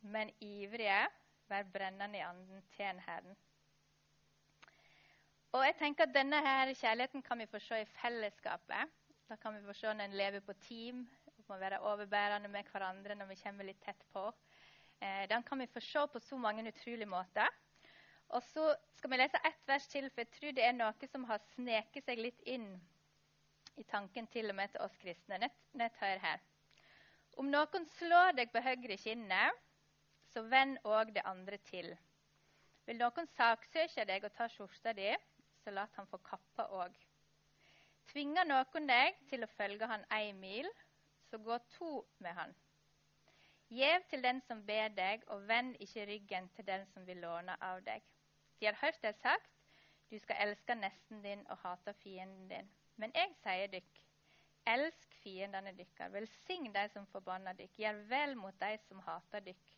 men 0.00 0.30
ivrige. 0.40 1.02
Vær 1.50 1.66
brennende 1.74 2.20
i 2.20 2.24
anden, 2.24 2.62
tjen 2.76 3.00
Herren. 3.06 3.36
Og 5.56 5.62
jeg 5.64 5.78
tenker 5.78 6.04
at 6.04 6.12
Denne 6.12 6.40
her 6.44 6.74
kjærligheten 6.76 7.22
kan 7.24 7.38
vi 7.40 7.46
få 7.48 7.58
se 7.62 7.80
i 7.80 7.84
fellesskapet. 7.88 8.90
Da 9.28 9.36
kan 9.36 9.54
vi 9.54 9.64
få 9.64 9.72
se 9.72 9.94
når 9.94 10.04
en 10.04 10.16
lever 10.20 10.40
på 10.44 10.52
team, 10.52 11.06
må 11.48 11.56
være 11.56 11.80
overbærende 11.80 12.48
med 12.48 12.64
hverandre 12.72 13.14
når 13.14 13.30
vi 13.30 13.36
kommer 13.42 13.64
litt 13.64 13.80
tett 13.80 14.02
på. 14.12 14.26
Eh, 15.00 15.24
den 15.30 15.42
kan 15.42 15.58
vi 15.58 15.66
få 15.72 15.80
se 15.80 16.02
på 16.12 16.20
så 16.20 16.36
mange 16.36 16.68
utrolige 16.68 17.08
måter. 17.08 17.48
Og 18.28 18.42
så 18.42 18.74
skal 18.98 19.10
vi 19.10 19.16
lese 19.16 19.40
ett 19.48 19.62
vers 19.66 19.86
til, 19.88 20.10
for 20.10 20.20
jeg 20.20 20.30
tror 20.34 20.52
det 20.52 20.64
er 20.66 20.76
noe 20.76 21.08
som 21.12 21.24
har 21.30 21.40
sneket 21.54 22.04
seg 22.04 22.20
litt 22.20 22.42
inn 22.44 22.68
i 23.80 23.86
tanken 23.88 24.26
til 24.26 24.50
og 24.50 24.58
med 24.58 24.74
til 24.74 24.84
oss 24.84 25.00
kristne. 25.00 25.38
Nett, 25.38 25.56
nett 25.72 25.96
hør 26.02 26.20
her. 26.26 26.44
Om 27.40 27.48
noen 27.48 27.88
slår 27.94 28.36
deg 28.36 28.52
på 28.52 28.60
høyre 28.60 29.00
kinnet, 29.00 29.64
så 30.28 30.44
vend 30.44 30.76
òg 30.84 31.14
det 31.16 31.24
andre 31.24 31.56
til. 31.70 31.94
Vil 32.84 33.00
noen 33.00 33.32
saksøke 33.38 34.04
deg 34.04 34.28
og 34.28 34.34
ta 34.36 34.48
skjorta 34.52 34.92
di, 34.92 35.08
så 35.68 35.72
lat 35.74 35.96
han 36.00 36.06
få 36.08 36.16
kappa 36.24 36.64
òg. 36.72 36.94
Tvinger 38.08 38.46
noen 38.48 38.86
deg 38.88 39.18
til 39.28 39.44
å 39.44 39.48
følge 39.52 39.84
han 39.90 40.04
ei 40.16 40.30
mil, 40.32 40.68
så 41.28 41.36
gå 41.44 41.58
to 41.74 41.90
med 42.24 42.32
han. 42.38 42.54
Gjev 43.68 44.06
til 44.08 44.22
den 44.24 44.40
som 44.46 44.62
ber 44.64 44.88
deg, 44.96 45.26
og 45.28 45.44
vend 45.50 45.76
ikke 45.84 46.06
ryggen 46.08 46.48
til 46.56 46.64
den 46.64 46.86
som 46.94 47.04
vil 47.04 47.20
låne 47.20 47.56
av 47.60 47.82
deg. 47.84 48.06
De 48.56 48.70
har 48.70 48.78
hørt 48.80 49.02
deg 49.02 49.18
sagt, 49.20 49.50
du 50.08 50.16
skal 50.22 50.40
elske 50.46 50.76
nesten 50.78 51.20
din 51.26 51.42
og 51.52 51.60
hate 51.66 51.92
fienden 52.00 52.48
din. 52.48 52.70
Men 52.96 53.12
jeg 53.18 53.34
sier 53.42 53.68
dykk, 53.74 54.00
elsk 54.72 55.18
fiendene 55.20 55.74
dykkar, 55.76 56.14
velsign 56.16 56.72
de 56.72 56.86
som 56.94 57.04
forbanner 57.12 57.58
dykk, 57.60 57.76
gjør 57.82 58.00
vel 58.14 58.32
mot 58.40 58.56
de 58.64 58.72
som 58.86 59.04
hater 59.04 59.44
dykk, 59.50 59.76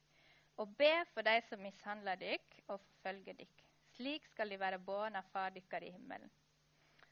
og 0.62 0.78
be 0.78 0.92
for 1.11 1.26
de 1.26 1.35
som 1.49 1.66
mishandler 1.66 2.23
dykk 2.23 2.61
og 2.68 2.78
forfølger 2.78 3.42
dykk. 3.42 3.70
Slik 4.00 4.25
skal 4.33 4.49
de 4.49 4.57
være 4.57 4.78
båren 4.80 5.19
av 5.19 5.26
Far 5.28 5.50
dykkar 5.52 5.85
i 5.85 5.90
himmelen. 5.92 6.30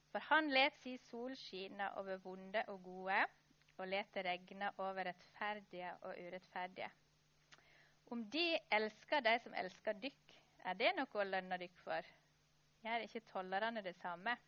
For 0.08 0.24
han 0.30 0.46
let 0.48 0.78
si 0.80 0.94
sol 1.10 1.34
skine 1.36 1.84
over 2.00 2.16
vonde 2.24 2.62
og 2.72 2.78
gode, 2.86 3.18
og 3.76 3.90
let 3.92 4.08
det 4.14 4.22
regne 4.24 4.70
over 4.80 5.04
rettferdige 5.04 5.90
og 6.08 6.14
urettferdige. 6.16 6.88
Om 8.06 8.22
de 8.32 8.44
elsker 8.72 9.20
de 9.20 9.34
som 9.44 9.56
elsker 9.60 10.00
dykk, 10.00 10.32
er 10.64 10.78
det 10.80 10.94
noe 10.96 11.20
å 11.20 11.26
lønne 11.28 11.58
dykk 11.60 11.76
for? 11.82 12.08
Gjør 12.86 13.04
ikke 13.04 13.22
tollerne 13.34 13.84
det 13.84 13.92
samme? 13.98 14.38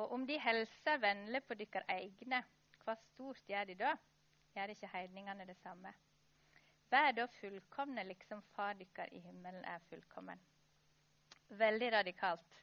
Og 0.00 0.16
om 0.16 0.24
de 0.24 0.40
hilser 0.40 1.04
vennlig 1.04 1.42
på 1.44 1.58
dykkar 1.60 1.84
egne, 1.98 2.40
hva 2.80 2.96
stort 3.02 3.44
gjør 3.52 3.68
de 3.68 3.76
da? 3.84 3.92
Gjør 4.56 4.72
ikke 4.72 4.92
heidningene 4.94 5.44
det 5.52 5.60
samme? 5.60 5.92
Vær 6.88 7.12
da 7.12 7.28
fullkomne, 7.36 8.08
liksom 8.08 8.40
Far 8.56 8.72
dykkar 8.80 9.12
i 9.12 9.20
himmelen 9.20 9.68
er 9.68 9.84
fullkommen 9.92 10.40
veldig 11.58 11.92
radikalt. 11.92 12.58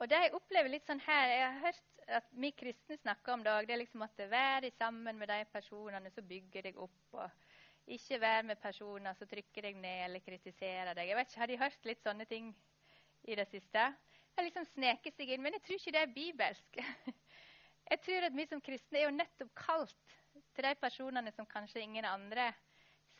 Og 0.00 0.08
det 0.08 0.18
jeg 0.24 0.34
opplever 0.36 0.72
litt 0.72 0.86
sånn 0.88 1.02
her, 1.04 1.28
Jeg 1.28 1.42
har 1.46 1.60
hørt 1.66 1.88
at 2.18 2.28
vi 2.34 2.50
kristne 2.56 2.96
snakker 2.98 3.34
om 3.34 3.42
det 3.44 3.52
òg. 3.52 3.66
Det 3.66 3.74
er 3.74 3.82
liksom 3.82 4.02
at 4.02 4.22
være 4.30 4.70
sammen 4.78 5.18
med 5.18 5.28
de 5.28 5.44
personene 5.52 6.10
som 6.10 6.26
bygger 6.26 6.62
deg 6.68 6.78
opp. 6.80 7.02
og 7.12 7.30
Ikke 7.86 8.20
være 8.20 8.42
med 8.42 8.60
personer 8.60 9.14
som 9.14 9.28
trykker 9.28 9.68
deg 9.68 9.76
ned 9.76 10.06
eller 10.06 10.24
kritiserer 10.24 10.94
deg. 10.94 11.08
Jeg 11.08 11.16
vet 11.16 11.30
ikke, 11.30 11.40
Har 11.40 11.46
de 11.46 11.58
hørt 11.58 11.84
litt 11.84 12.02
sånne 12.02 12.26
ting 12.26 12.54
i 13.24 13.34
det 13.34 13.48
siste? 13.50 13.92
Det 14.34 14.46
liksom 14.48 14.66
sneker 14.72 15.12
seg 15.12 15.28
inn. 15.28 15.42
Men 15.42 15.52
jeg 15.58 15.62
tror 15.62 15.78
ikke 15.78 15.92
det 15.92 16.02
er 16.02 16.16
bibelsk. 16.16 16.82
Jeg 17.92 18.00
tror 18.00 18.24
at 18.24 18.32
vi 18.32 18.44
som 18.48 18.60
kristne 18.62 19.00
er 19.00 19.02
jo 19.04 19.12
nettopp 19.12 19.50
kalt 19.58 20.12
til 20.54 20.64
de 20.64 20.70
personene 20.80 21.32
som 21.34 21.44
kanskje 21.44 21.82
ingen 21.82 22.06
andre 22.08 22.46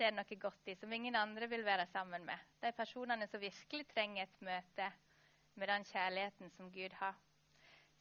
ser 0.02 0.14
noe 0.16 0.38
godt 0.40 0.71
i, 0.73 0.75
som 0.75 0.92
ingen 0.92 1.14
andre 1.14 1.47
vil 1.50 1.62
være 1.62 1.87
sammen 1.92 2.25
med. 2.26 2.38
De 2.62 2.73
personene 2.75 3.28
som 3.30 3.42
virkelig 3.42 3.87
trenger 3.92 4.26
et 4.26 4.40
møte 4.42 4.88
med 5.54 5.71
den 5.71 5.85
kjærligheten 5.87 6.50
som 6.56 6.71
Gud 6.75 6.97
har. 6.99 7.18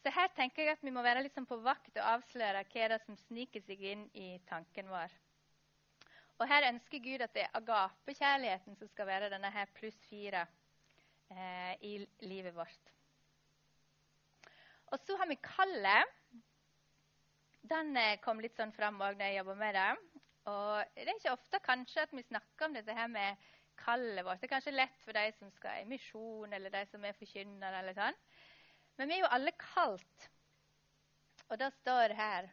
Så 0.01 0.10
her 0.15 0.31
tenker 0.34 0.65
jeg 0.65 0.79
at 0.79 0.86
vi 0.86 0.93
må 0.93 1.03
være 1.05 1.22
liksom 1.27 1.46
på 1.46 1.60
vakt 1.62 1.93
og 2.00 2.08
avsløre 2.15 2.63
hva 2.72 2.88
det 2.89 3.01
som 3.03 3.20
sniker 3.27 3.62
seg 3.67 3.84
inn 3.86 4.08
i 4.17 4.31
tanken 4.50 4.89
vår. 4.89 5.13
Og 6.41 6.48
her 6.50 6.72
ønsker 6.72 7.03
Gud 7.05 7.22
at 7.22 7.36
det 7.36 7.43
er 7.46 7.60
agapekjærligheten 7.60 8.79
som 8.79 8.89
skal 8.89 9.05
være 9.12 9.29
denne 9.29 9.51
her 9.53 9.70
pluss 9.77 10.00
fire 10.10 10.48
eh, 11.29 11.75
i 11.86 12.00
livet 12.25 12.55
vårt. 12.58 12.96
Og 14.89 14.98
så 15.05 15.20
har 15.22 15.29
vi 15.29 15.38
kallet. 15.46 16.17
Den 17.70 17.93
eh, 17.93 18.17
kom 18.25 18.41
litt 18.41 18.58
sånn 18.58 18.74
fram 18.74 18.98
òg 18.98 19.20
når 19.20 19.27
jeg 19.27 19.43
jobba 19.43 19.60
med 19.62 19.77
det. 19.77 19.91
Og 20.50 20.86
Det 20.95 21.05
er 21.05 21.17
ikke 21.19 21.36
ofte 21.36 21.60
kanskje 21.62 22.05
at 22.05 22.13
vi 22.15 22.24
snakker 22.25 22.65
om 22.65 22.74
dette 22.74 22.93
her 22.98 23.10
med 23.12 23.50
kallet 23.77 24.25
vårt. 24.25 24.41
Det 24.41 24.50
er 24.50 24.55
kanskje 24.55 24.74
lett 24.74 24.98
for 25.03 25.17
de 25.17 25.31
som 25.38 25.51
skal 25.53 25.81
i 25.81 25.89
misjon, 25.89 26.53
eller 26.53 26.74
de 26.74 26.86
som 26.89 27.05
er 27.05 27.17
forkynnere. 27.17 27.79
eller 27.79 27.98
sånn. 27.98 28.17
Men 28.98 29.10
vi 29.10 29.17
er 29.17 29.24
jo 29.24 29.33
alle 29.36 29.53
kalt. 29.60 30.29
Og 31.51 31.60
det 31.60 31.71
står 31.81 32.13
her 32.15 32.48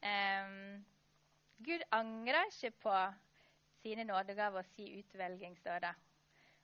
um, 0.00 0.84
Gud 1.66 1.82
angrer 1.92 2.48
ikke 2.48 2.72
på 2.82 2.96
sine 3.82 4.06
nådegaver 4.08 4.64
og 4.64 4.70
sin 4.74 4.98
utvelging, 4.98 5.56
står 5.58 5.84
det. 5.84 5.92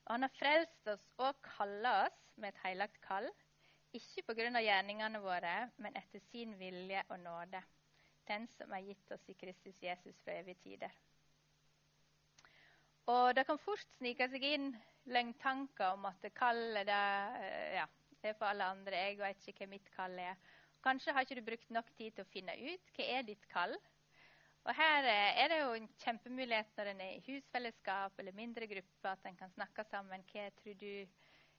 Og 0.05 0.15
han 0.15 0.25
har 0.25 0.35
frelst 0.35 0.89
oss 0.91 1.05
og 1.23 1.37
kalla 1.45 1.93
oss 2.07 2.19
med 2.35 2.51
et 2.51 2.63
heilagt 2.65 2.99
kall. 3.05 3.29
Ikke 3.93 4.25
pga. 4.27 4.49
gjerningene 4.59 5.21
våre, 5.21 5.69
men 5.77 5.95
etter 5.95 6.19
sin 6.31 6.57
vilje 6.59 7.03
og 7.09 7.19
nåde 7.19 7.61
den 8.29 8.47
som 8.57 8.71
er 8.73 8.85
gitt 8.87 9.11
oss 9.15 9.25
i 9.29 9.37
Kristus 9.37 9.81
Jesus 9.83 10.19
for 10.23 10.31
evige 10.35 10.61
tider. 10.63 10.93
Og 13.11 13.33
det 13.35 13.43
kan 13.47 13.59
fort 13.59 13.97
snike 13.97 14.29
seg 14.31 14.45
inn 14.47 14.69
løgntanker 15.11 15.97
om 15.97 16.05
at 16.07 16.23
kallet 16.37 16.87
det, 16.87 17.05
eh, 17.43 17.73
ja, 17.79 17.87
det 18.21 18.31
er 18.31 18.37
for 18.39 18.47
alle 18.47 18.69
andre. 18.71 19.01
Jeg 19.09 19.17
vet 19.19 19.47
ikke 19.47 19.65
hva 19.65 19.73
mitt 19.73 19.89
kall 19.95 20.15
er. 20.23 20.37
Kanskje 20.83 21.15
har 21.15 21.25
ikke 21.25 21.39
du 21.39 21.47
brukt 21.47 21.69
nok 21.75 21.91
tid 21.97 22.15
til 22.15 22.23
å 22.23 22.31
finne 22.31 22.55
ut 22.59 22.93
hva 22.95 23.09
er 23.17 23.27
ditt 23.27 23.43
kall. 23.51 23.75
Og 24.63 24.71
Her 24.77 25.03
eh, 25.11 25.41
er 25.43 25.51
det 25.51 25.59
jo 25.59 25.73
en 25.75 25.89
kjempemulighet 25.99 26.77
når 26.79 26.93
en 26.93 27.03
er 27.03 27.17
i 27.17 27.23
husfellesskap 27.27 28.19
eller 28.19 28.35
mindre 28.37 28.69
grupper, 28.71 29.09
at 29.11 29.27
en 29.27 29.39
kan 29.39 29.51
snakke 29.51 29.83
sammen. 29.89 30.23
Hva 30.31 30.47
tror 30.61 30.79
du 30.79 30.93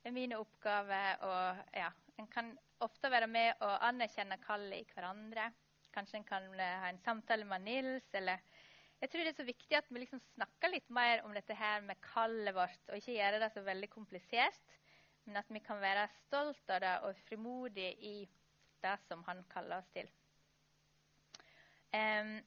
er 0.04 0.16
mine 0.16 0.40
oppgaver? 0.40 1.20
Og 1.28 1.76
ja, 1.76 1.92
En 2.16 2.28
kan 2.30 2.52
ofte 2.80 3.10
være 3.10 3.26
med 3.26 3.60
og 3.60 3.84
anerkjenne 3.84 4.38
kallet 4.38 4.80
i 4.80 4.88
hverandre. 4.94 5.48
Kanskje 5.94 6.20
en 6.20 6.28
kan 6.28 6.46
eh, 6.58 6.78
ha 6.82 6.90
en 6.90 7.02
samtale 7.04 7.46
med 7.48 7.66
Nils. 7.66 8.06
eller 8.12 8.42
jeg 9.00 9.10
tror 9.10 9.20
det 9.26 9.32
er 9.34 9.36
så 9.36 9.44
viktig 9.44 9.76
at 9.76 9.90
vi 9.92 10.00
liksom 10.00 10.20
snakker 10.32 10.70
litt 10.72 10.90
mer 10.96 11.20
om 11.26 11.34
dette 11.36 11.54
her 11.58 11.82
med 11.84 12.00
kallet 12.00 12.54
vårt, 12.56 12.80
og 12.88 12.96
ikke 12.96 13.18
gjøre 13.18 13.40
det 13.42 13.50
så 13.52 13.60
veldig 13.66 13.90
komplisert, 13.92 14.78
men 15.26 15.36
at 15.40 15.50
vi 15.52 15.60
kan 15.64 15.80
være 15.82 16.06
stolt 16.22 16.70
av 16.72 16.80
det 16.80 16.94
og 17.04 17.20
frimodige 17.28 17.90
i 18.00 18.14
det 18.84 18.94
som 19.08 19.24
han 19.28 19.42
kaller 19.52 19.82
oss 19.82 19.90
til. 19.92 20.08
Um, 21.94 22.38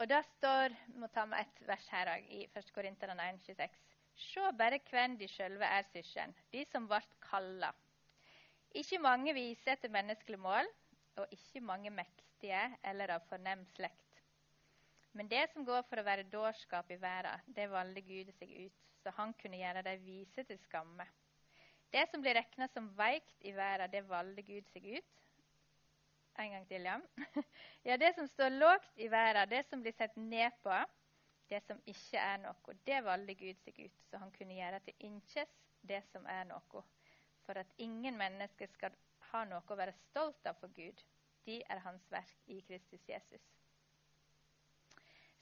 og 0.00 0.08
det 0.10 0.22
står 0.26 0.74
Vi 0.88 0.98
må 1.00 1.08
ta 1.12 1.22
med 1.28 1.44
et 1.44 1.60
vers 1.68 1.86
her 1.92 2.10
òg, 2.16 2.24
i 2.32 2.46
1. 2.48 2.72
Korinterne 2.74 3.28
1,26. 3.36 3.76
Se 4.16 4.48
bare 4.58 4.80
hvem 4.90 5.18
de 5.20 5.28
sjølve 5.28 5.68
er, 5.68 5.84
søsken, 5.92 6.32
de 6.52 6.64
som 6.72 6.88
ble 6.88 7.02
kalla. 7.28 7.70
Ikke 8.76 9.00
mange 9.00 9.32
viser 9.36 9.76
etter 9.76 9.92
menneskelige 9.92 10.40
mål, 10.40 10.68
og 11.20 11.32
ikke 11.34 11.62
mange 11.64 11.90
mektige 11.90 12.62
eller 12.84 13.16
av 13.16 13.24
fornem 13.30 13.64
slekt. 13.74 14.22
Men 15.16 15.30
det 15.32 15.46
som 15.52 15.64
går 15.64 15.84
for 15.88 16.00
å 16.00 16.04
være 16.04 16.28
dårskap 16.28 16.90
i 16.92 16.98
verden, 17.00 17.44
det 17.56 17.70
valgte 17.72 18.02
Gud 18.04 18.32
seg 18.36 18.50
ut, 18.66 18.82
så 19.00 19.12
han 19.16 19.32
kunne 19.40 19.60
gjøre 19.60 19.84
de 19.86 19.94
vise 20.02 20.44
til 20.44 20.58
skamme. 20.66 21.06
Det 21.92 22.02
som 22.10 22.20
blir 22.20 22.36
regna 22.36 22.68
som 22.68 22.90
veikt 22.98 23.46
i 23.46 23.54
verden, 23.56 23.92
det 23.94 24.02
valgte 24.10 24.44
Gud 24.44 24.68
seg 24.74 24.90
ut. 24.98 25.22
En 26.36 26.52
gang 26.52 26.66
til, 26.68 26.84
ja. 26.84 26.98
ja, 27.88 27.96
det 27.96 28.12
som 28.18 28.28
står 28.28 28.58
lågt 28.58 29.00
i 29.00 29.08
verden, 29.08 29.48
det 29.48 29.62
som 29.70 29.80
blir 29.80 29.96
sett 29.96 30.16
ned 30.20 30.52
på, 30.62 30.74
det 31.48 31.62
som 31.64 31.80
ikke 31.88 32.20
er 32.20 32.42
noe, 32.42 32.76
det 32.84 33.00
valgte 33.06 33.38
Gud 33.40 33.64
seg 33.64 33.80
ut, 33.86 34.04
så 34.10 34.20
han 34.20 34.34
kunne 34.34 34.58
gjøre 34.58 34.82
til 34.84 35.08
innkjes 35.08 35.56
det 35.86 36.02
som 36.10 36.26
er 36.28 36.44
noe, 36.50 36.84
for 37.46 37.62
at 37.62 37.72
ingen 37.80 38.18
mennesker 38.18 38.68
skal 38.74 38.92
har 39.32 39.46
noe 39.50 39.62
å 39.62 39.78
være 39.78 39.94
stolt 40.06 40.48
av 40.48 40.58
for 40.60 40.72
Gud. 40.76 41.02
De 41.46 41.60
er 41.70 41.82
hans 41.84 42.06
verk 42.10 42.50
i 42.50 42.60
Kristus 42.66 43.04
Jesus. 43.08 43.42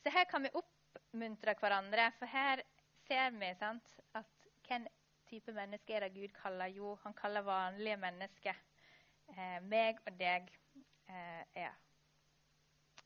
Så 0.04 0.12
her 0.12 0.26
kan 0.28 0.44
vi 0.44 0.52
oppmuntre 0.52 1.54
hverandre, 1.60 2.10
for 2.18 2.28
her 2.28 2.60
ser 3.06 3.30
vi 3.40 3.48
sant, 3.60 3.94
at 4.12 4.48
hvem 4.66 4.86
type 5.30 5.52
menneske 5.56 5.96
er 5.96 6.04
det 6.04 6.14
Gud 6.16 6.34
kaller? 6.36 6.72
Jo, 6.72 6.94
han 7.04 7.16
kaller 7.16 7.46
vanlige 7.46 7.96
mennesker. 7.96 8.60
Eh, 9.32 9.60
meg 9.64 10.00
og 10.04 10.12
deg 10.20 10.50
eh, 11.08 11.42
er. 11.64 11.72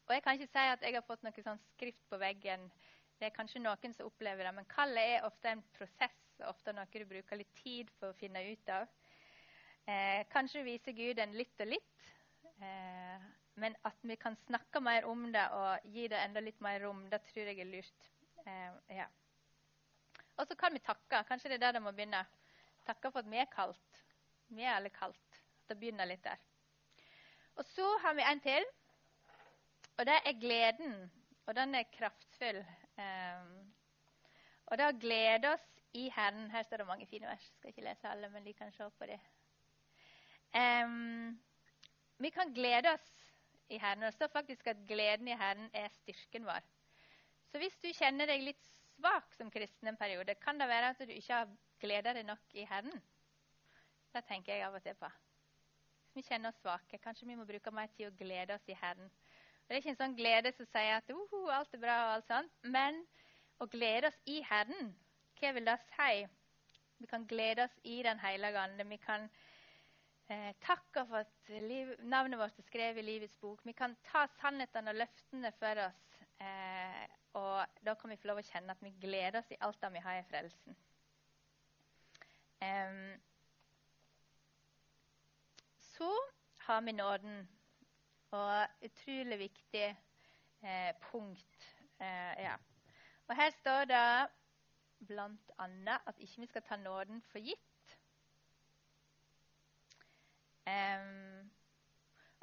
Og 0.08 0.14
Jeg 0.14 0.22
kan 0.24 0.34
ikke 0.34 0.50
si 0.50 0.64
at 0.72 0.82
jeg 0.82 0.96
har 0.96 1.04
fått 1.06 1.22
noe 1.22 1.44
sånn 1.44 1.60
skrift 1.74 2.02
på 2.10 2.18
veggen. 2.18 2.66
Det 3.18 3.28
er 3.28 3.34
kanskje 3.34 3.60
noen 3.62 3.94
som 3.94 4.08
opplever 4.08 4.46
det, 4.46 4.54
men 4.56 4.66
kallet 4.70 5.18
er 5.18 5.26
ofte 5.26 5.52
en 5.52 5.62
prosess, 5.76 6.18
ofte 6.48 6.72
noe 6.72 6.86
du 6.94 7.06
bruker 7.06 7.38
litt 7.38 7.54
tid 7.58 7.90
for 7.98 8.10
å 8.10 8.18
finne 8.18 8.42
ut 8.46 8.72
av. 8.72 8.90
Eh, 9.88 10.26
kanskje 10.28 10.66
viser 10.66 10.92
Gud 10.92 11.20
en 11.22 11.32
litt 11.32 11.62
og 11.64 11.70
litt, 11.70 12.08
eh, 12.60 13.22
men 13.56 13.76
at 13.88 14.02
vi 14.04 14.18
kan 14.20 14.34
snakke 14.42 14.82
mer 14.84 15.06
om 15.08 15.22
det 15.32 15.46
og 15.56 15.86
gi 15.94 16.04
det 16.12 16.18
enda 16.20 16.42
litt 16.44 16.60
mer 16.60 16.82
rom, 16.84 17.06
det 17.08 17.22
tror 17.30 17.48
jeg 17.48 17.62
er 17.62 17.70
lurt. 17.70 18.10
Eh, 18.44 18.98
ja. 18.98 19.06
Og 20.36 20.46
så 20.46 20.56
kan 20.60 20.76
vi 20.76 20.84
takke. 20.84 21.22
Kanskje 21.30 21.48
det 21.48 21.56
er 21.56 21.64
der 21.64 21.78
det 21.78 21.82
må 21.86 21.94
begynne. 21.96 22.20
Takke 22.86 23.10
for 23.10 23.24
at 23.24 23.30
vi 23.32 23.40
er 23.40 23.48
kalt. 23.50 24.02
Vi 24.52 24.62
er 24.62 24.76
alle 24.76 24.92
kalt. 24.92 25.40
Det 25.68 25.78
begynner 25.80 26.08
litt 26.08 26.22
der. 26.24 26.38
Og 27.56 27.64
så 27.72 27.88
har 28.04 28.14
vi 28.14 28.28
en 28.28 28.44
til. 28.44 28.68
Og 29.98 30.06
det 30.06 30.20
er 30.20 30.38
gleden. 30.40 30.94
Og 31.46 31.56
den 31.56 31.74
er 31.74 31.88
kraftfull. 31.96 32.60
Um, 33.00 33.50
og 34.68 34.78
det 34.78 34.86
å 34.86 35.00
glede 35.00 35.52
oss 35.56 35.66
i 35.96 36.06
Herren 36.12 36.50
Her 36.52 36.62
står 36.68 36.82
det 36.82 36.88
mange 36.92 37.08
fine 37.10 37.26
vers. 37.26 37.42
Jeg 37.48 37.58
skal 37.58 37.74
ikke 37.74 37.88
lese 37.88 38.12
alle, 38.12 38.30
men 38.30 38.46
de 38.46 38.54
kan 38.54 38.72
se 38.72 38.88
på 38.98 39.10
det. 39.10 39.18
Um, 40.56 41.38
vi 42.18 42.30
kan 42.30 42.52
glede 42.54 42.92
oss 42.94 43.12
i 43.68 43.78
Herren. 43.78 44.02
Og 44.02 44.08
det 44.08 44.14
står 44.16 44.32
faktisk 44.32 44.66
at 44.66 44.86
gleden 44.88 45.28
i 45.28 45.36
Herren 45.36 45.70
er 45.72 45.88
styrken 46.00 46.46
vår. 46.48 46.64
Så 47.52 47.60
hvis 47.62 47.76
du 47.82 47.88
kjenner 47.96 48.28
deg 48.28 48.44
litt 48.44 48.64
svak 48.96 49.34
som 49.36 49.50
kristen 49.50 49.88
en 49.88 50.00
periode, 50.00 50.34
kan 50.42 50.58
det 50.60 50.68
være 50.68 50.92
at 50.92 51.00
du 51.00 51.12
ikke 51.12 51.34
har 51.34 51.48
gleda 51.80 52.14
deg 52.16 52.26
nok 52.28 52.58
i 52.58 52.66
Herren. 52.68 53.02
Det 54.12 54.24
tenker 54.28 54.54
jeg 54.54 54.66
av 54.66 54.76
og 54.76 54.82
til 54.84 54.96
på. 54.98 55.10
Hvis 56.02 56.16
vi 56.16 56.26
kjenner 56.30 56.52
oss 56.52 56.60
svake, 56.62 56.98
kanskje 56.98 57.28
vi 57.28 57.36
må 57.38 57.46
bruke 57.48 57.72
mer 57.74 57.90
tid 57.96 58.08
å 58.08 58.16
glede 58.16 58.56
oss 58.56 58.68
i 58.68 58.76
Herren. 58.76 59.10
Det 59.68 59.76
er 59.76 59.82
ikke 59.82 59.92
en 59.92 60.00
sånn 60.00 60.16
glede 60.16 60.52
som 60.56 60.66
sier 60.72 60.96
at 60.96 61.10
uh, 61.12 61.52
alt 61.52 61.74
er 61.76 61.82
bra, 61.82 61.96
og 62.06 62.12
alt 62.16 62.30
sånt, 62.30 62.54
men 62.64 63.02
å 63.60 63.68
glede 63.68 64.08
oss 64.08 64.18
i 64.24 64.40
Herren, 64.48 64.94
hva 65.38 65.52
vil 65.54 65.68
det 65.68 65.76
si? 65.92 66.24
Vi 66.98 67.06
kan 67.06 67.26
glede 67.30 67.68
oss 67.68 67.76
i 67.84 68.00
Den 68.02 68.18
hellige 68.18 68.58
ande. 68.58 68.86
Vi 68.88 68.96
kan 68.98 69.28
eh, 70.32 70.52
takke 70.64 71.04
for 71.08 71.24
at 71.24 71.52
liv, 71.62 71.94
navnet 72.08 72.40
vårt 72.40 72.58
er 72.58 72.66
skrevet 72.66 73.02
i 73.02 73.06
livets 73.06 73.36
bok. 73.40 73.64
Vi 73.66 73.74
kan 73.76 73.96
ta 74.10 74.26
sannhetene 74.38 74.92
og 74.92 75.00
løftene 75.02 75.52
for 75.58 75.84
oss. 75.86 76.02
Eh, 76.40 77.06
og 77.38 77.80
da 77.84 77.94
kan 77.98 78.10
vi 78.10 78.18
få 78.20 78.30
lov 78.30 78.42
å 78.42 78.46
kjenne 78.46 78.74
at 78.74 78.82
vi 78.82 78.94
gleder 79.02 79.40
oss 79.40 79.50
i 79.52 79.60
alt 79.64 79.80
det 79.82 79.92
vi 79.94 80.04
har 80.04 80.20
i 80.20 80.26
frelsen. 80.30 80.78
Eh, 82.64 82.98
så 85.92 86.10
har 86.68 86.80
vi 86.86 86.92
nåden. 86.92 87.46
Og 88.30 88.84
utrolig 88.84 89.38
viktig 89.38 89.86
eh, 89.88 90.90
punkt. 91.10 91.62
Eh, 92.00 92.42
ja. 92.44 92.56
Og 93.28 93.36
her 93.36 93.50
står 93.50 93.84
det 93.88 94.02
bl.a. 95.08 95.98
at 96.06 96.18
ikke 96.18 96.40
vi 96.40 96.46
skal 96.46 96.62
ta 96.62 96.76
nåden 96.76 97.22
for 97.32 97.38
gitt. 97.38 97.77
Um, 100.68 101.48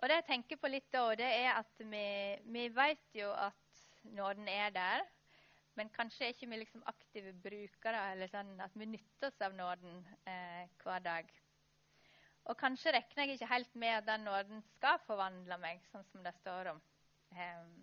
og 0.02 0.10
det 0.10 0.20
jeg 0.20 0.28
tenker 0.30 0.60
på 0.62 0.70
litt 0.70 0.88
da, 0.94 1.06
det 1.18 1.28
er 1.28 1.52
at 1.56 1.86
vi, 1.92 2.08
vi 2.52 2.66
vet 2.74 3.18
jo 3.18 3.32
at 3.32 3.84
nåden 4.16 4.50
er 4.52 4.74
der. 4.76 5.06
Men 5.76 5.90
kanskje 5.92 6.28
er 6.28 6.36
ikke 6.36 6.48
vi 6.52 6.60
liksom 6.62 6.84
aktive 6.88 7.34
brukere, 7.44 8.02
eller 8.14 8.30
sånn 8.32 8.54
at 8.64 8.76
vi 8.80 8.88
nytter 8.88 9.28
oss 9.28 9.42
av 9.44 9.56
nåden 9.58 9.98
eh, 10.30 10.70
hver 10.84 11.04
dag. 11.04 11.32
Og 12.46 12.58
kanskje 12.60 12.94
regner 12.94 13.26
jeg 13.26 13.40
ikke 13.40 13.50
helt 13.50 13.76
med 13.82 13.98
at 13.98 14.08
den 14.08 14.24
nåden 14.28 14.62
skal 14.76 15.02
forvandle 15.08 15.58
meg, 15.60 15.82
sånn 15.92 16.06
som 16.12 16.24
det 16.24 16.36
står 16.38 16.72
om. 16.76 16.82
Um, 17.36 17.74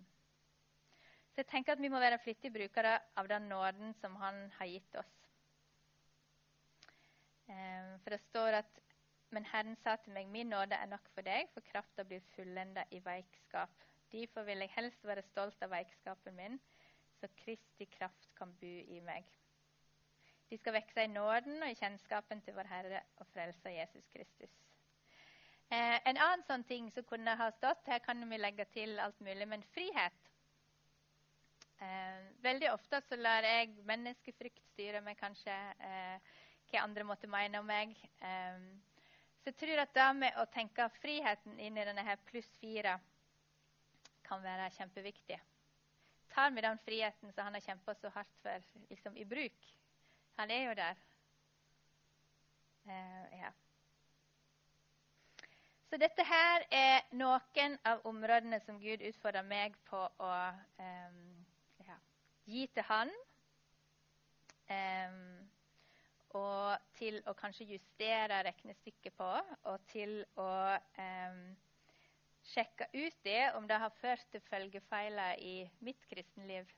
så 1.33 1.41
jeg 1.41 1.49
tenker 1.51 1.75
at 1.75 1.81
vi 1.83 1.91
må 1.91 1.99
være 2.01 2.21
flittige 2.23 2.53
brukere 2.53 2.95
av 3.19 3.27
den 3.29 3.49
nåden 3.51 3.93
som 3.99 4.15
Han 4.21 4.45
har 4.57 4.69
gitt 4.69 4.97
oss. 5.01 5.13
Um, 7.49 7.99
for 8.01 8.15
det 8.15 8.21
står 8.29 8.61
at 8.63 8.82
Men 9.33 9.47
Herren 9.49 9.75
sa 9.81 9.95
til 9.97 10.13
meg, 10.13 10.27
min 10.29 10.51
nåde 10.53 10.77
er 10.77 10.89
nok 10.91 11.07
for 11.15 11.25
deg, 11.25 11.49
for 11.53 11.65
krafta 11.71 12.05
blir 12.05 12.21
fullenda 12.35 12.83
i 12.93 12.99
veikskap. 13.01 13.85
Derfor 14.13 14.45
vil 14.45 14.61
jeg 14.61 14.73
helst 14.75 15.07
være 15.09 15.23
stolt 15.31 15.63
av 15.65 15.71
veikskapen 15.73 16.35
min, 16.37 16.59
så 17.17 17.29
Kristi 17.39 17.87
kraft 17.97 18.29
kan 18.37 18.53
bo 18.59 18.73
i 18.97 18.99
meg. 19.01 19.25
De 20.49 20.59
skal 20.59 20.75
vokse 20.75 21.07
i 21.07 21.09
nåden 21.09 21.63
og 21.63 21.71
i 21.71 21.79
kjennskapen 21.79 22.43
til 22.45 22.53
vår 22.53 22.69
Herre 22.69 23.01
og 23.17 23.25
Frelser 23.33 23.73
Jesus 23.73 24.05
Kristus. 24.13 24.53
Eh, 25.73 25.97
en 26.05 26.19
annen 26.19 26.45
sånn 26.45 26.67
ting 26.69 26.91
som 26.93 27.07
kunne 27.09 27.33
ha 27.39 27.49
stått, 27.55 27.87
her 27.89 28.03
kan 28.05 28.21
vi 28.29 28.37
legge 28.37 28.67
til 28.75 28.99
alt 29.01 29.17
mulig, 29.25 29.47
men 29.49 29.65
frihet. 29.73 30.29
Eh, 31.81 32.19
veldig 32.45 32.69
ofte 32.69 33.01
så 33.07 33.17
lar 33.17 33.47
jeg 33.47 33.73
menneskefrykt 33.87 34.61
styre 34.75 35.01
meg, 35.01 35.17
kanskje, 35.17 35.55
eh, 35.81 36.33
hva 36.69 36.83
andre 36.85 37.07
måtte 37.07 37.31
mene 37.31 37.63
om 37.63 37.65
meg. 37.65 37.97
Eh, 38.21 38.92
så 39.43 39.51
jeg 39.51 39.59
tror 39.59 39.81
at 39.83 39.95
det 39.95 40.09
med 40.15 40.37
å 40.39 40.45
tenke 40.53 40.85
friheten 41.01 41.57
inn 41.59 41.77
i 41.77 41.83
denne 41.83 42.05
her 42.07 42.21
pluss 42.29 42.47
fire 42.61 42.95
kan 44.23 44.39
være 44.43 44.69
kjempeviktig. 44.77 45.39
Tar 46.31 46.53
vi 46.55 46.63
den 46.63 46.79
friheten 46.85 47.33
som 47.33 47.49
han 47.49 47.57
har 47.57 47.65
kjempa 47.65 47.95
så 47.99 48.09
hardt 48.15 48.37
for, 48.41 48.63
liksom 48.89 49.17
i 49.19 49.25
bruk? 49.27 49.67
Han 50.39 50.51
er 50.51 50.63
jo 50.63 50.77
der. 50.79 51.03
Uh, 52.87 53.27
ja. 53.41 53.51
Så 55.91 55.99
dette 55.99 56.23
her 56.25 56.63
er 56.71 57.03
noen 57.11 57.77
av 57.85 58.07
områdene 58.09 58.63
som 58.63 58.79
Gud 58.81 59.03
utfordrer 59.03 59.45
meg 59.45 59.75
på 59.91 59.99
å 60.07 60.33
um, 60.79 61.43
gi 62.49 62.65
til 62.73 62.87
Han. 62.87 63.11
Um, 64.71 65.49
og 66.37 66.93
til 66.97 67.19
å 67.29 67.35
kanskje 67.37 67.69
justere 67.75 68.41
regnestykket 68.47 69.15
på, 69.17 69.29
og 69.69 69.87
til 69.91 70.19
å 70.39 70.49
eh, 71.01 71.39
sjekke 72.53 72.89
ut 72.93 73.17
det, 73.25 73.41
om 73.57 73.67
det 73.69 73.79
har 73.83 73.93
ført 74.01 74.25
til 74.31 74.43
følgefeiler 74.49 75.41
i 75.41 75.55
mitt 75.85 76.07
kristenliv. 76.09 76.69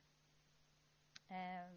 Eh. 1.26 1.70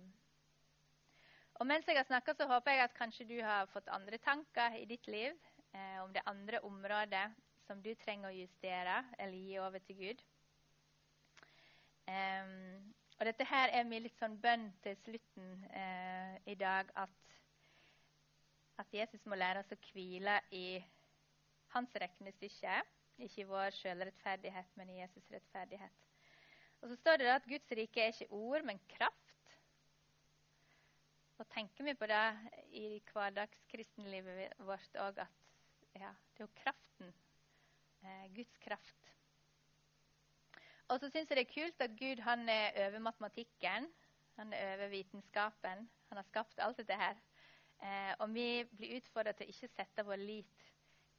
og 1.57 1.65
mens 1.65 1.87
jeg 1.89 1.97
har 1.97 2.05
snakka, 2.05 2.35
så 2.37 2.45
håper 2.51 2.75
jeg 2.75 2.83
at 2.83 2.97
kanskje 2.97 3.25
du 3.31 3.39
har 3.41 3.65
fått 3.73 3.89
andre 3.89 4.19
tanker 4.21 4.75
i 4.77 4.85
ditt 4.85 5.07
liv 5.09 5.33
eh, 5.73 5.97
om 6.03 6.13
det 6.13 6.21
andre 6.29 6.61
området 6.67 7.25
som 7.65 7.81
du 7.81 7.89
trenger 8.03 8.29
å 8.29 8.37
justere 8.37 9.01
eller 9.17 9.37
gi 9.37 9.57
over 9.61 9.81
til 9.87 9.97
Gud. 10.03 10.21
Og 13.19 13.25
dette 13.25 13.43
her 13.43 13.73
er 13.75 13.83
min 13.83 14.05
litt 14.05 14.15
sånn 14.19 14.37
bønn 14.39 14.69
til 14.83 14.95
slutten 15.03 15.65
eh, 15.75 16.37
i 16.47 16.55
dag. 16.55 16.87
At, 16.95 17.11
at, 18.79 18.93
Jesus 18.95 19.25
må 19.27 19.37
lære 19.37 19.63
oss 19.63 19.73
å 19.75 19.79
hvile 19.89 20.39
i 20.55 20.79
hans 21.75 21.95
regnestykke. 22.03 22.79
Ikke 23.19 23.43
i 23.43 23.47
vår 23.49 23.75
selvrettferdighet, 23.75 24.69
men 24.79 24.93
i 24.93 25.01
Jesus' 25.01 25.33
rettferdighet. 25.33 26.05
Og 26.79 26.91
så 26.91 26.95
står 27.01 27.19
det 27.19 27.33
at 27.33 27.49
Guds 27.51 27.75
rike 27.75 28.05
er 28.05 28.13
ikke 28.13 28.31
ord, 28.31 28.63
men 28.67 28.79
kraft. 28.93 29.57
Og 31.39 31.47
tenker 31.51 31.87
vi 31.87 31.95
på 31.99 32.07
det 32.07 32.23
i 32.79 32.85
hverdagskristenlivet 33.11 34.55
vårt 34.67 35.03
òg, 35.03 35.19
at 35.19 35.99
ja, 35.99 36.15
det 36.35 36.43
er 36.43 36.47
jo 36.47 36.51
kraften. 36.63 37.13
Eh, 38.03 38.25
Guds 38.35 38.57
kraft 38.63 38.99
og 40.89 40.97
så 40.97 41.09
syns 41.13 41.29
jeg 41.29 41.37
det 41.37 41.45
er 41.45 41.53
kult 41.53 41.83
at 41.85 41.97
Gud 41.97 42.21
han 42.25 42.47
er 42.49 42.77
over 42.87 43.01
matematikken. 43.05 43.85
Han 44.39 44.53
er 44.53 44.71
over 44.73 44.87
vitenskapen. 44.89 45.83
Han 46.09 46.17
har 46.17 46.25
skapt 46.25 46.61
alt 46.65 46.79
dette 46.81 46.97
her. 46.97 47.19
Eh, 47.79 48.13
og 48.19 48.33
vi 48.33 48.63
blir 48.75 48.97
utfordra 48.97 49.33
til 49.33 49.47
å 49.47 49.53
ikke 49.53 49.71
sette 49.71 50.05
vår 50.07 50.19
lit 50.19 50.65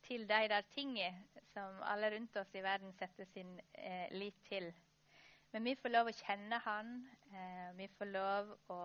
til 0.05 0.27
de 0.29 0.41
der 0.53 0.67
tingene 0.75 1.45
som 1.53 1.81
alle 1.89 2.11
rundt 2.15 2.37
oss 2.41 2.53
i 2.57 2.63
verden 2.65 2.93
setter 2.99 3.29
sin 3.33 3.57
eh, 3.75 4.09
lit 4.13 4.37
til. 4.49 4.71
Men 5.53 5.67
vi 5.67 5.75
får 5.79 5.93
lov 5.93 6.11
å 6.11 6.19
kjenne 6.21 6.61
Han. 6.67 6.93
Eh, 7.33 7.71
vi 7.79 7.89
får 7.97 8.13
lov 8.13 8.53
å 8.71 8.83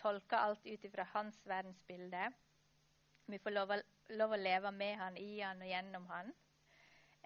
tolke 0.00 0.38
alt 0.38 0.64
ut 0.66 0.86
ifra 0.88 1.06
hans 1.12 1.36
verdensbilde. 1.46 2.30
Vi 3.26 3.38
får 3.38 3.54
lov 3.54 3.74
lov 4.18 4.32
å 4.34 4.40
leve 4.40 4.72
med 4.74 4.96
Han, 4.98 5.16
i 5.16 5.40
Han 5.40 5.62
og 5.62 5.68
gjennom 5.68 6.08
Han. 6.10 6.32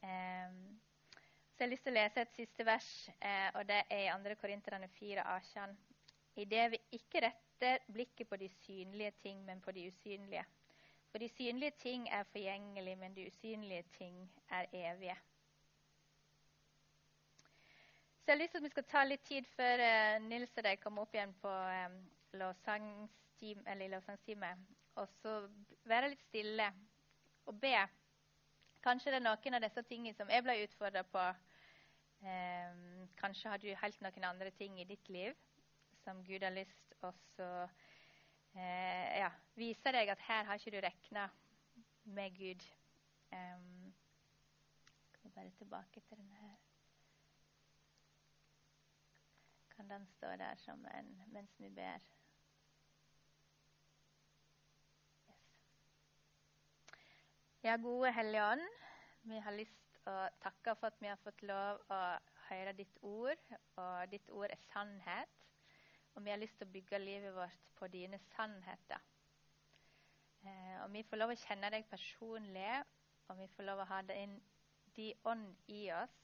Eh, 0.03 0.59
så 1.57 1.65
jeg 1.65 1.69
har 1.69 1.73
lyst 1.73 1.87
til 1.87 1.95
å 1.95 1.97
lese 1.97 2.21
et 2.21 2.35
siste 2.37 2.65
vers, 2.69 2.89
eh, 3.17 3.49
og 3.57 3.63
det 3.65 3.79
er 3.89 4.11
i 4.11 4.17
2. 4.21 4.35
Korinterne 4.43 4.91
4, 4.99 5.23
18. 5.25 5.77
I 6.37 6.45
det 6.45 6.67
vi 6.75 6.81
ikke 6.99 7.23
retter 7.57 7.93
blikket 7.93 8.29
på 8.29 8.37
de 8.37 8.49
synlige 8.49 9.11
ting, 9.11 9.45
men 9.45 9.61
på 9.61 9.73
de 9.73 9.89
usynlige. 9.89 10.45
For 11.11 11.19
de 11.19 11.29
synlige 11.29 11.71
ting 11.71 12.09
er 12.09 12.23
forgjengelige, 12.23 12.97
men 12.97 13.17
de 13.17 13.27
usynlige 13.27 13.85
ting 13.99 14.33
er 14.49 14.65
evige. 14.73 15.17
Så 18.19 18.33
jeg 18.33 18.37
har 18.37 18.43
lyst 18.43 18.51
til 18.51 18.59
at 18.59 18.65
vi 18.65 18.69
skal 18.69 18.85
ta 18.85 19.05
litt 19.05 19.25
tid 19.25 19.43
før 19.57 19.79
uh, 19.79 20.23
Nils 20.23 20.57
og 20.57 20.65
deg 20.65 20.81
kommer 20.83 21.03
opp 21.03 21.15
igjen 21.15 21.35
på 21.41 21.49
um, 21.49 22.11
lovsangstimen. 22.33 24.67
Og 24.97 25.09
så 25.23 25.49
være 25.85 26.09
litt 26.11 26.23
stille 26.27 26.73
og 27.47 27.61
be. 27.61 27.89
Kanskje 28.83 29.11
det 29.11 29.17
er 29.21 29.29
noen 29.29 29.55
av 29.55 29.63
disse 29.63 29.83
tingene 29.83 30.15
som 30.15 30.31
jeg 30.31 30.43
ble 30.43 30.65
utfordra 30.65 31.03
på. 31.07 31.35
Um, 32.27 33.09
kanskje 33.17 33.49
har 33.49 33.59
du 33.63 33.69
helt 33.71 34.01
noen 34.01 34.25
andre 34.25 34.51
ting 34.51 34.81
i 34.81 34.89
ditt 34.89 35.09
liv 35.09 35.35
som 36.03 36.25
Gud 36.25 36.43
har 36.43 36.55
lyst 36.55 36.86
og 37.03 37.15
så 37.37 37.69
eh, 38.57 39.19
ja, 39.21 39.31
viser 39.55 39.93
deg 39.97 40.09
at 40.09 40.25
her 40.29 40.49
har 40.49 40.61
ikke 40.61 40.75
du 40.77 40.81
regna 40.85 41.29
med 42.05 42.37
Gud. 42.39 42.67
Um, 43.33 43.95
skal 45.13 45.31
vi 45.31 45.35
bare 45.35 45.51
tilbake 45.59 46.01
til 46.01 46.17
denne 46.17 46.37
her. 46.41 46.57
Kan 49.77 49.91
den 49.91 50.07
stå 50.07 50.27
der 50.27 50.55
som 50.57 50.87
en 50.95 51.23
mens 51.27 51.61
vi 51.61 51.69
ber? 51.69 51.99
Yes. 55.29 55.43
Ja, 57.63 57.77
gode 57.77 58.13
Hellige 58.13 58.45
Ånd, 58.45 58.69
vi 59.23 59.39
har 59.39 59.53
lyst 59.53 59.77
til 59.93 60.13
å 60.13 60.29
takke 60.41 60.77
for 60.79 60.87
at 60.87 61.01
vi 61.01 61.11
har 61.11 61.21
fått 61.21 61.43
lov 61.43 61.83
å 61.91 62.01
høre 62.49 62.73
ditt 62.79 62.99
ord, 63.03 63.43
og 63.77 64.11
ditt 64.11 64.31
ord 64.31 64.51
er 64.51 64.63
sannhet. 64.71 65.43
Og 66.17 66.25
vi 66.25 66.33
har 66.33 66.41
lyst 66.41 66.57
til 66.59 66.69
å 66.69 66.73
bygge 66.73 67.01
livet 67.03 67.35
vårt 67.37 67.71
på 67.77 67.89
dine 67.93 68.19
sannheter. 68.33 69.03
Eh, 70.47 70.77
og 70.85 70.93
vi 70.95 71.03
får 71.05 71.21
lov 71.21 71.35
å 71.35 71.41
kjenne 71.41 71.71
deg 71.75 71.89
personlig, 71.91 72.71
og 73.29 73.41
vi 73.41 73.49
får 73.57 73.69
lov 73.69 73.83
å 73.83 73.89
ha 73.91 74.01
din, 74.09 74.39
de 74.97 75.11
ånd 75.29 75.73
i 75.73 75.83
oss 75.93 76.23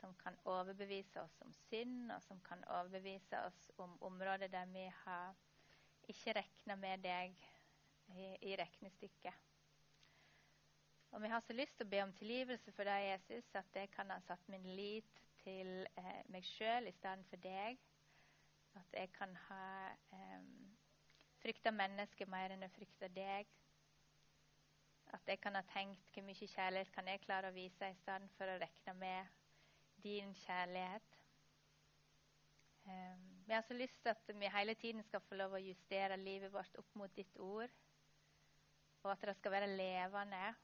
som 0.00 0.14
kan 0.22 0.36
overbevise 0.48 1.20
oss 1.22 1.36
om 1.44 1.52
synd, 1.68 2.10
og 2.14 2.22
som 2.24 2.40
kan 2.46 2.64
overbevise 2.72 3.42
oss 3.46 3.70
om 3.84 3.98
områder 4.08 4.48
der 4.48 4.66
vi 4.72 4.86
har 5.04 5.36
ikke 6.08 6.34
regna 6.40 6.76
med 6.80 7.04
deg 7.04 7.36
i, 8.16 8.26
i 8.48 8.56
regnestykket. 8.58 9.46
Og 11.10 11.22
vi 11.22 11.28
har 11.28 11.42
så 11.42 11.54
lyst 11.58 11.76
til 11.76 11.88
å 11.88 11.90
be 11.90 12.02
om 12.04 12.12
tilgivelse 12.16 12.72
for 12.72 12.86
deg, 12.86 13.08
Jesus, 13.10 13.46
at 13.58 13.76
jeg 13.76 13.90
kan 13.94 14.10
ha 14.14 14.20
satt 14.24 14.48
min 14.48 14.66
lit 14.78 15.22
til 15.42 15.84
eh, 15.98 16.20
meg 16.30 16.46
sjøl 16.46 16.86
i 16.86 16.94
stedet 16.94 17.26
for 17.30 17.42
deg. 17.42 17.78
At 18.78 18.92
jeg 18.94 19.12
kan 19.12 19.34
ha 19.48 19.64
um, 20.12 20.76
frykta 21.42 21.72
mennesket 21.74 22.28
mer 22.30 22.52
enn 22.54 22.62
jeg 22.66 22.74
frykter 22.76 23.12
deg. 23.14 23.48
At 25.14 25.26
jeg 25.26 25.40
kan 25.42 25.58
ha 25.58 25.62
tenkt 25.72 26.12
hvor 26.14 26.26
mye 26.26 26.48
kjærlighet 26.54 26.92
kan 26.94 27.08
jeg 27.10 27.22
klare 27.24 27.50
å 27.50 27.56
vise 27.56 27.90
i 27.90 27.98
stedet 27.98 28.30
for 28.36 28.50
å 28.50 28.58
regne 28.62 28.94
med 29.00 29.36
din 30.04 30.34
kjærlighet. 30.44 31.18
Um, 32.86 33.26
vi 33.46 33.54
har 33.54 33.62
så 33.66 33.74
lyst 33.74 34.00
til 34.02 34.14
at 34.14 34.30
vi 34.34 34.52
hele 34.54 34.74
tiden 34.74 35.02
skal 35.04 35.22
få 35.26 35.36
lov 35.36 35.58
å 35.58 35.62
justere 35.62 36.16
livet 36.16 36.52
vårt 36.52 36.78
opp 36.80 36.94
mot 36.96 37.12
ditt 37.16 37.36
ord, 37.42 37.72
og 39.02 39.10
at 39.12 39.26
det 39.28 39.36
skal 39.36 39.52
være 39.52 39.74
levende. 39.74 40.54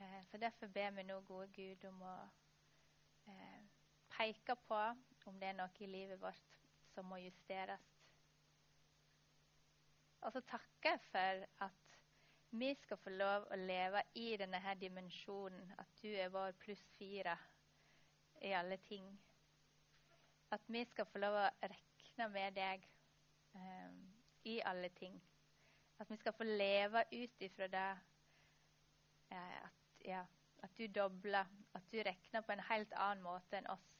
Uh, 0.00 0.20
så 0.30 0.38
derfor 0.42 0.68
ber 0.74 0.90
vi 0.98 1.06
nå, 1.06 1.20
gode 1.28 1.48
Gud, 1.54 1.86
om 1.88 2.02
å 2.02 2.16
uh, 3.30 3.60
peke 4.18 4.58
på 4.68 4.82
om 5.24 5.38
det 5.40 5.48
er 5.48 5.56
noe 5.56 5.72
i 5.80 5.88
livet 5.88 6.20
vårt 6.20 6.63
som 6.94 7.08
må 7.10 7.18
justeres. 7.22 7.82
Og 10.24 10.32
så 10.32 10.40
takker 10.48 10.94
jeg 10.94 11.02
for 11.10 11.46
at 11.66 11.98
vi 12.54 12.70
skal 12.78 12.98
få 13.02 13.10
lov 13.10 13.48
å 13.50 13.58
leve 13.58 14.00
i 14.14 14.36
denne 14.38 14.60
her 14.62 14.78
dimensjonen, 14.78 15.72
at 15.78 15.90
du 16.00 16.08
er 16.08 16.32
vår 16.32 16.54
pluss 16.62 16.84
fire 16.98 17.34
i 18.46 18.52
alle 18.54 18.78
ting. 18.86 19.08
At 20.54 20.62
vi 20.70 20.84
skal 20.86 21.08
få 21.10 21.18
lov 21.18 21.38
å 21.40 21.48
regne 21.66 22.28
med 22.30 22.54
deg 22.54 22.86
um, 23.58 23.98
i 24.46 24.60
alle 24.62 24.88
ting. 24.94 25.18
At 25.98 26.10
vi 26.10 26.18
skal 26.20 26.36
få 26.36 26.46
leve 26.46 27.04
ut 27.10 27.42
ifra 27.42 27.68
det 27.74 27.90
uh, 29.32 29.58
at 29.64 30.06
ja, 30.06 30.22
at 30.64 30.78
du 30.78 30.86
dobler, 30.86 31.50
at 31.74 31.90
du 31.92 31.98
regner 31.98 32.40
på 32.40 32.52
en 32.52 32.64
helt 32.70 32.92
annen 32.96 33.24
måte 33.24 33.58
enn 33.58 33.68
oss. 33.72 33.93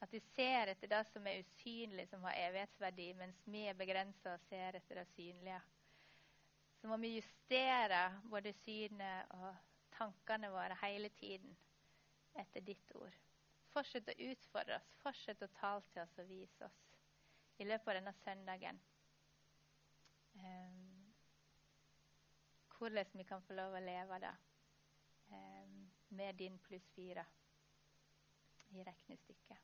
At 0.00 0.12
du 0.12 0.20
ser 0.32 0.72
etter 0.72 0.88
det 0.88 1.00
som 1.10 1.26
er 1.28 1.42
usynlig, 1.42 2.06
som 2.08 2.22
har 2.24 2.38
evighetsverdi, 2.46 3.10
mens 3.18 3.42
vi 3.44 3.66
er 3.68 3.76
begrensa 3.76 4.34
og 4.34 4.46
ser 4.48 4.78
etter 4.78 5.02
det 5.02 5.08
synlige. 5.12 5.60
Så 6.80 6.88
må 6.88 6.96
vi 6.96 7.16
justere 7.18 8.04
både 8.30 8.54
synet 8.62 9.34
og 9.36 9.50
tankene 9.92 10.48
våre 10.52 10.78
hele 10.80 11.10
tiden 11.20 11.56
etter 12.40 12.64
ditt 12.64 12.94
ord. 12.96 13.16
Fortsett 13.70 14.08
å 14.08 14.16
utfordre 14.30 14.78
oss, 14.80 14.88
fortsett 15.02 15.44
å 15.44 15.50
tale 15.60 15.84
til 15.92 16.02
oss 16.02 16.16
og 16.18 16.30
vise 16.30 16.64
oss 16.66 16.80
i 17.60 17.66
løpet 17.68 17.92
av 17.92 17.98
denne 18.00 18.14
søndagen. 18.24 18.80
Um, 20.40 21.12
hvordan 22.78 23.12
vi 23.12 23.26
kan 23.28 23.44
få 23.44 23.58
lov 23.58 23.76
å 23.76 23.84
leve 23.84 24.22
det. 24.24 24.36
um, 25.30 25.90
med 26.10 26.34
din 26.34 26.58
pluss 26.58 26.88
fire 26.94 27.24
i 28.70 28.84
regnestykket. 28.84 29.58